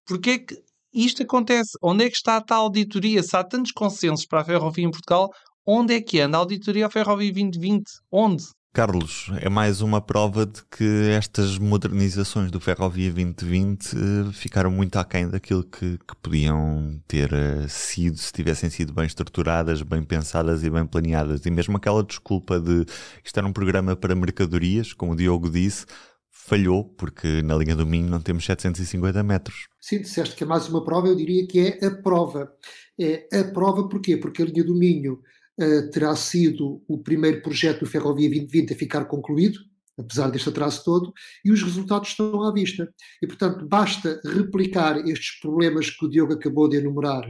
Porquê 0.07 0.31
é 0.31 0.39
que 0.39 0.57
isto 0.95 1.23
acontece? 1.23 1.73
Onde 1.83 2.05
é 2.05 2.09
que 2.09 2.17
está 2.17 2.37
a 2.37 2.41
tal 2.41 2.63
auditoria? 2.63 3.23
Se 3.23 3.37
há 3.37 3.45
tantos 3.45 3.73
consensos 3.73 4.25
para 4.27 4.41
a 4.41 4.45
ferrovia 4.45 4.87
em 4.87 4.91
Portugal, 4.91 5.29
onde 5.67 5.95
é 5.95 6.01
que 6.01 6.21
anda 6.21 6.39
a 6.39 6.41
auditoria 6.41 6.87
à 6.87 6.91
Ferrovia 6.91 7.31
2020? 7.33 7.85
Onde? 8.11 8.45
Carlos, 8.77 9.31
é 9.41 9.49
mais 9.49 9.81
uma 9.81 10.03
prova 10.03 10.45
de 10.45 10.62
que 10.71 11.09
estas 11.17 11.57
modernizações 11.57 12.51
do 12.51 12.61
Ferrovia 12.61 13.11
2020 13.11 13.95
uh, 13.95 13.97
eh, 13.97 14.33
ficaram 14.35 14.71
muito 14.71 14.99
aquém 14.99 15.27
daquilo 15.27 15.65
que, 15.65 15.97
que 15.97 16.17
podiam 16.23 17.01
ter 17.09 17.33
uh, 17.33 17.67
sido 17.71 18.19
se 18.19 18.31
tivessem 18.31 18.69
sido 18.69 18.93
bem 18.93 19.07
estruturadas, 19.07 19.81
bem 19.81 20.03
pensadas 20.03 20.62
e 20.62 20.69
bem 20.69 20.85
planeadas. 20.85 21.47
E 21.47 21.51
mesmo 21.51 21.79
aquela 21.79 22.05
desculpa 22.05 22.61
de 22.61 22.85
isto 23.25 23.39
era 23.39 23.47
um 23.47 23.53
programa 23.53 23.97
para 23.97 24.15
mercadorias, 24.15 24.93
como 24.93 25.12
o 25.12 25.17
Diogo 25.17 25.49
disse, 25.49 25.87
falhou, 26.31 26.85
porque 26.85 27.41
na 27.41 27.57
linha 27.57 27.75
do 27.75 27.87
Minho 27.87 28.11
não 28.11 28.21
temos 28.21 28.45
750 28.45 29.23
metros. 29.23 29.69
Sim, 29.81 30.03
disseste 30.03 30.37
que 30.37 30.45
é 30.45 30.47
mais 30.47 30.69
uma 30.69 30.85
prova, 30.85 31.09
eu 31.09 31.17
diria 31.17 31.47
que 31.47 31.61
é 31.61 31.87
a 31.87 31.91
prova. 32.03 32.53
É 33.01 33.41
a 33.41 33.45
prova 33.45 33.89
porquê? 33.89 34.19
Porque 34.19 34.43
a 34.43 34.45
linha 34.45 34.65
do 34.65 34.75
Minho 34.75 35.23
uh, 35.61 35.90
terá 35.90 36.14
sido 36.16 36.83
o 36.88 36.99
primeiro 36.99 37.42
projeto 37.42 37.81
do 37.81 37.87
Ferrovia 37.87 38.29
2020 38.29 38.73
a 38.73 38.77
ficar 38.77 39.05
concluído, 39.07 39.59
apesar 39.99 40.31
deste 40.31 40.49
atraso 40.49 40.85
todo, 40.85 41.12
e 41.45 41.51
os 41.51 41.62
resultados 41.62 42.11
estão 42.11 42.42
à 42.42 42.53
vista. 42.53 42.92
E, 43.23 43.27
portanto, 43.27 43.66
basta 43.66 44.21
replicar 44.25 44.99
estes 45.09 45.40
problemas 45.40 45.90
que 45.90 46.05
o 46.05 46.09
Diogo 46.09 46.35
acabou 46.35 46.69
de 46.69 46.77
enumerar 46.77 47.25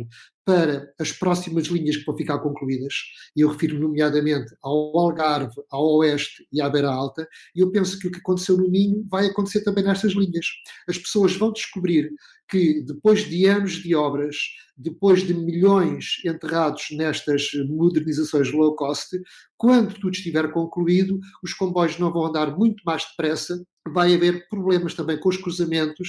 para 0.46 0.94
as 1.00 1.10
próximas 1.10 1.66
linhas 1.66 1.96
que 1.96 2.04
vão 2.04 2.16
ficar 2.16 2.38
concluídas, 2.38 2.94
e 3.34 3.40
eu 3.40 3.48
refiro 3.48 3.80
nomeadamente 3.80 4.54
ao 4.62 4.96
Algarve, 4.96 5.60
ao 5.68 5.96
Oeste 5.96 6.46
e 6.52 6.62
à 6.62 6.70
Beira 6.70 6.88
Alta, 6.88 7.28
e 7.52 7.60
eu 7.60 7.72
penso 7.72 7.98
que 7.98 8.06
o 8.06 8.12
que 8.12 8.20
aconteceu 8.20 8.56
no 8.56 8.70
Minho 8.70 9.04
vai 9.10 9.26
acontecer 9.26 9.62
também 9.62 9.82
nestas 9.82 10.12
linhas. 10.12 10.46
As 10.88 10.96
pessoas 10.96 11.34
vão 11.34 11.52
descobrir 11.52 12.12
que 12.48 12.80
depois 12.82 13.28
de 13.28 13.44
anos 13.46 13.72
de 13.72 13.92
obras, 13.96 14.36
depois 14.76 15.26
de 15.26 15.34
milhões 15.34 16.22
enterrados 16.24 16.86
nestas 16.92 17.48
modernizações 17.68 18.52
low 18.52 18.76
cost, 18.76 19.20
quando 19.56 19.94
tudo 19.94 20.10
estiver 20.10 20.52
concluído, 20.52 21.18
os 21.42 21.52
comboios 21.54 21.98
não 21.98 22.12
vão 22.12 22.26
andar 22.26 22.56
muito 22.56 22.84
mais 22.86 23.04
depressa, 23.04 23.60
vai 23.92 24.14
haver 24.14 24.48
problemas 24.48 24.94
também 24.94 25.18
com 25.18 25.28
os 25.28 25.36
cruzamentos 25.36 26.08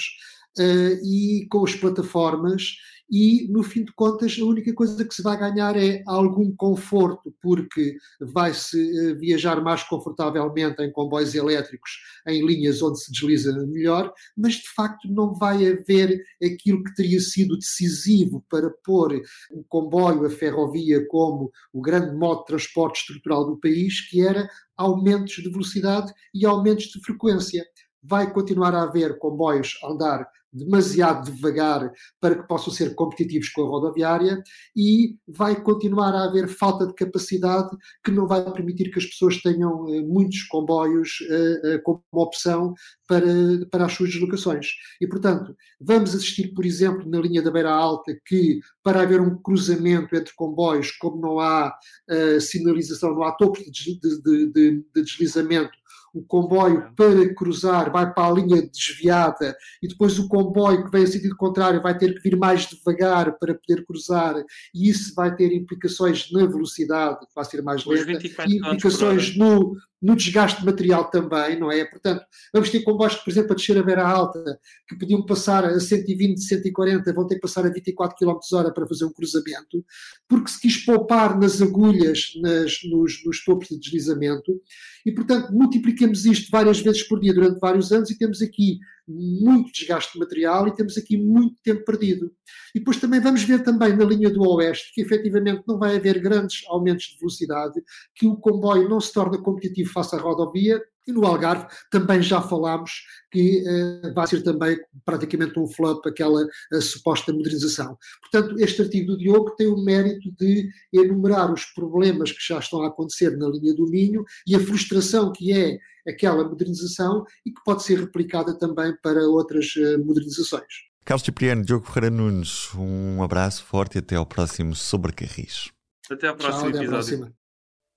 e 1.04 1.48
com 1.50 1.64
as 1.64 1.76
plataformas 1.76 2.78
e, 3.10 3.48
no 3.50 3.64
fim 3.64 3.86
de 3.86 3.94
contas, 3.94 4.38
a 4.40 4.44
única 4.44 4.74
coisa 4.74 5.06
que 5.06 5.16
se 5.16 5.22
vai 5.24 5.38
ganhar 5.38 5.78
é 5.78 6.04
algum 6.06 6.54
conforto, 6.54 7.34
porque 7.42 7.96
vai-se 8.20 8.78
eh, 8.78 9.14
viajar 9.14 9.62
mais 9.62 9.82
confortavelmente 9.84 10.82
em 10.82 10.92
comboios 10.92 11.34
elétricos, 11.34 11.92
em 12.28 12.46
linhas 12.46 12.82
onde 12.82 13.00
se 13.00 13.12
desliza 13.12 13.54
melhor, 13.66 14.14
mas 14.36 14.56
de 14.56 14.70
facto 14.76 15.08
não 15.10 15.34
vai 15.34 15.68
haver 15.68 16.22
aquilo 16.44 16.84
que 16.84 16.96
teria 16.96 17.22
sido 17.22 17.58
decisivo 17.58 18.44
para 18.50 18.70
pôr 18.84 19.22
o 19.52 19.64
comboio, 19.70 20.26
a 20.26 20.30
ferrovia, 20.30 21.06
como 21.08 21.50
o 21.72 21.82
grande 21.82 22.14
modo 22.14 22.42
de 22.42 22.48
transporte 22.48 23.00
estrutural 23.00 23.46
do 23.46 23.58
país, 23.58 24.02
que 24.10 24.22
era 24.22 24.50
aumentos 24.76 25.36
de 25.36 25.50
velocidade 25.50 26.12
e 26.34 26.46
aumentos 26.46 26.88
de 26.88 27.00
frequência 27.02 27.66
vai 28.08 28.32
continuar 28.32 28.74
a 28.74 28.84
haver 28.84 29.18
comboios 29.20 29.78
a 29.84 29.92
andar 29.92 30.28
demasiado 30.52 31.32
devagar 31.32 31.92
para 32.20 32.36
que 32.36 32.48
possam 32.48 32.74
ser 32.74 32.96
competitivos 32.96 33.50
com 33.50 33.64
a 33.64 33.68
rodoviária 33.68 34.42
e 34.76 35.16
vai 35.28 35.62
continuar 35.62 36.14
a 36.14 36.24
haver 36.24 36.48
falta 36.48 36.88
de 36.88 36.94
capacidade 36.94 37.70
que 38.04 38.12
não 38.12 38.28
vai 38.28 38.44
permitir 38.52 38.92
que 38.92 39.00
as 39.00 39.06
pessoas 39.06 39.42
tenham 39.42 39.88
eh, 39.90 40.02
muitos 40.02 40.44
comboios 40.44 41.20
uh, 41.30 41.76
uh, 41.76 41.82
como 41.84 42.02
opção 42.14 42.74
para, 43.08 43.26
para 43.70 43.86
as 43.86 43.94
suas 43.94 44.10
deslocações. 44.10 44.68
E, 45.00 45.08
portanto, 45.08 45.56
vamos 45.80 46.16
assistir, 46.16 46.54
por 46.54 46.66
exemplo, 46.66 47.08
na 47.10 47.20
linha 47.20 47.42
da 47.42 47.52
Beira 47.52 47.72
Alta, 47.72 48.18
que 48.26 48.60
para 48.84 49.02
haver 49.02 49.22
um 49.22 49.38
cruzamento 49.38 50.16
entre 50.16 50.34
comboios, 50.34 50.92
como 50.92 51.22
não 51.22 51.40
há 51.40 51.74
uh, 52.10 52.42
sinalização, 52.42 53.14
não 53.14 53.24
há 53.24 53.32
topo 53.34 53.60
de, 53.60 54.00
de, 54.00 54.52
de, 54.52 54.86
de 54.96 55.04
deslizamento, 55.04 55.78
o 56.18 56.24
comboio 56.24 56.92
para 56.96 57.34
cruzar 57.34 57.92
vai 57.92 58.12
para 58.14 58.28
a 58.28 58.32
linha 58.32 58.62
desviada 58.62 59.56
e 59.82 59.88
depois 59.88 60.18
o 60.18 60.28
comboio 60.28 60.84
que 60.86 60.92
vem 60.92 61.04
em 61.04 61.08
sentido 61.08 61.36
contrário 61.36 61.82
vai 61.82 61.98
ter 61.98 62.16
que 62.16 62.22
vir 62.30 62.38
mais 62.38 62.68
devagar 62.68 63.38
para 63.38 63.54
poder 63.54 63.86
cruzar 63.86 64.36
e 64.74 64.90
isso 64.90 65.14
vai 65.16 65.36
ter 65.36 65.54
implicações 65.54 66.32
na 66.32 66.46
velocidade, 66.46 67.20
que 67.20 67.36
vai 67.36 67.46
ser 67.46 67.62
mais 67.62 67.86
lenta, 67.86 68.22
e 68.48 68.58
implicações 68.58 69.38
no, 69.38 69.76
no 70.02 70.16
desgaste 70.16 70.64
material 70.64 71.10
também, 71.10 71.60
não 71.60 71.72
é? 71.72 71.84
Portanto, 71.86 72.24
vamos 72.54 72.70
ter 72.70 72.84
comboios 72.84 73.16
que, 73.16 73.24
por 73.24 73.32
exemplo, 73.32 73.52
a 73.52 73.56
descer 73.56 73.78
a 73.78 73.84
Beira 73.84 74.08
Alta, 74.08 74.60
que 74.88 74.98
podiam 74.98 75.26
passar 75.26 75.66
a 75.66 75.80
120, 75.80 76.40
140, 76.40 77.14
vão 77.14 77.26
ter 77.26 77.36
que 77.36 77.42
passar 77.42 77.66
a 77.66 77.70
24 77.70 78.16
km 78.16 78.38
hora 78.54 78.72
para 78.72 78.88
fazer 78.88 79.06
um 79.06 79.12
cruzamento, 79.12 79.84
porque 80.28 80.52
se 80.52 80.62
quis 80.62 80.78
poupar 80.86 81.40
nas 81.40 81.62
agulhas, 81.62 82.32
nas, 82.42 82.78
nos, 82.84 83.26
nos 83.26 83.44
topos 83.44 83.70
de 83.70 83.80
deslizamento, 83.80 84.62
e, 85.06 85.12
portanto, 85.12 85.52
multiplicamos 85.52 86.26
isto 86.26 86.50
várias 86.52 86.80
vezes 86.80 87.08
por 87.08 87.20
dia 87.20 87.34
durante 87.34 87.60
vários 87.60 87.92
anos 87.92 88.10
e 88.12 88.18
temos 88.18 88.42
aqui 88.42 88.80
muito 89.08 89.72
desgaste 89.72 90.14
de 90.14 90.20
material 90.20 90.68
e 90.68 90.76
temos 90.76 90.98
aqui 90.98 91.18
muito 91.18 91.56
tempo 91.64 91.86
perdido. 91.86 92.32
E 92.76 92.80
depois 92.80 92.98
também 92.98 93.22
vamos 93.22 93.44
ver 93.44 93.64
também 93.64 93.96
na 93.96 94.06
linha 94.06 94.30
do 94.30 94.42
Oeste 94.42 94.92
que 94.94 95.02
efetivamente 95.02 95.64
não 95.68 95.80
vai 95.80 95.96
haver 95.96 96.20
grandes 96.20 96.64
aumentos 96.68 97.06
de 97.06 97.18
velocidade, 97.20 97.82
que 98.16 98.28
o 98.28 98.36
comboio 98.36 98.90
não 98.90 99.00
se 99.00 99.14
torna 99.14 99.42
competitivo 99.42 99.92
face 99.92 100.16
à 100.16 100.20
rodovia 100.20 100.82
e 101.08 101.14
no 101.14 101.26
Algarve 101.26 101.68
também 101.90 102.22
já 102.22 102.42
falámos 102.42 102.92
que 103.32 103.64
uh, 103.64 104.14
vai 104.14 104.28
ser 104.28 104.44
também 104.44 104.78
praticamente 105.06 105.58
um 105.60 105.68
flop 105.68 106.06
aquela 106.06 106.44
uh, 106.44 106.82
suposta 106.82 107.32
modernização. 107.32 107.98
Portanto, 108.22 108.60
este 108.60 108.82
artigo 108.82 109.14
do 109.14 109.18
Diogo 109.18 109.56
tem 109.56 109.68
o 109.68 109.78
mérito 109.78 110.32
de 110.38 110.70
enumerar 110.94 111.52
os 111.52 111.66
problemas 111.66 112.32
que 112.32 112.46
já 112.46 112.60
estão 112.60 112.82
a 112.82 112.88
acontecer 112.88 113.38
na 113.38 113.48
linha 113.48 113.74
do 113.74 113.90
Minho 113.90 114.26
e 114.46 114.56
a 114.56 114.60
frustração 114.60 115.32
que 115.32 115.54
é 115.54 115.78
aquela 116.08 116.48
modernização 116.48 117.26
e 117.46 117.52
que 117.52 117.62
pode 117.64 117.84
ser 117.84 118.00
replicada 118.00 118.58
também 118.58 118.96
para 119.02 119.22
outras 119.28 119.76
uh, 119.76 120.04
modernizações. 120.06 120.88
Carlos 121.06 121.24
Cipriano, 121.24 121.64
Diogo 121.64 121.86
Ferreira 121.86 122.14
Nunes, 122.14 122.74
um 122.76 123.24
abraço 123.24 123.64
forte 123.64 123.96
e 123.96 124.00
até 124.00 124.18
ao 124.18 124.26
próximo 124.26 124.76
Sobre 124.76 125.14
Carris. 125.14 125.72
Até 126.12 126.28
ao 126.28 126.36
próximo 126.36 126.72
Tchau, 126.72 126.82
episódio. 126.82 126.90
Próxima. 126.90 127.34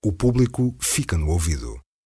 O 0.04 0.12
público 0.12 0.76
fica 0.80 1.18
no 1.18 1.28
ouvido. 1.28 1.80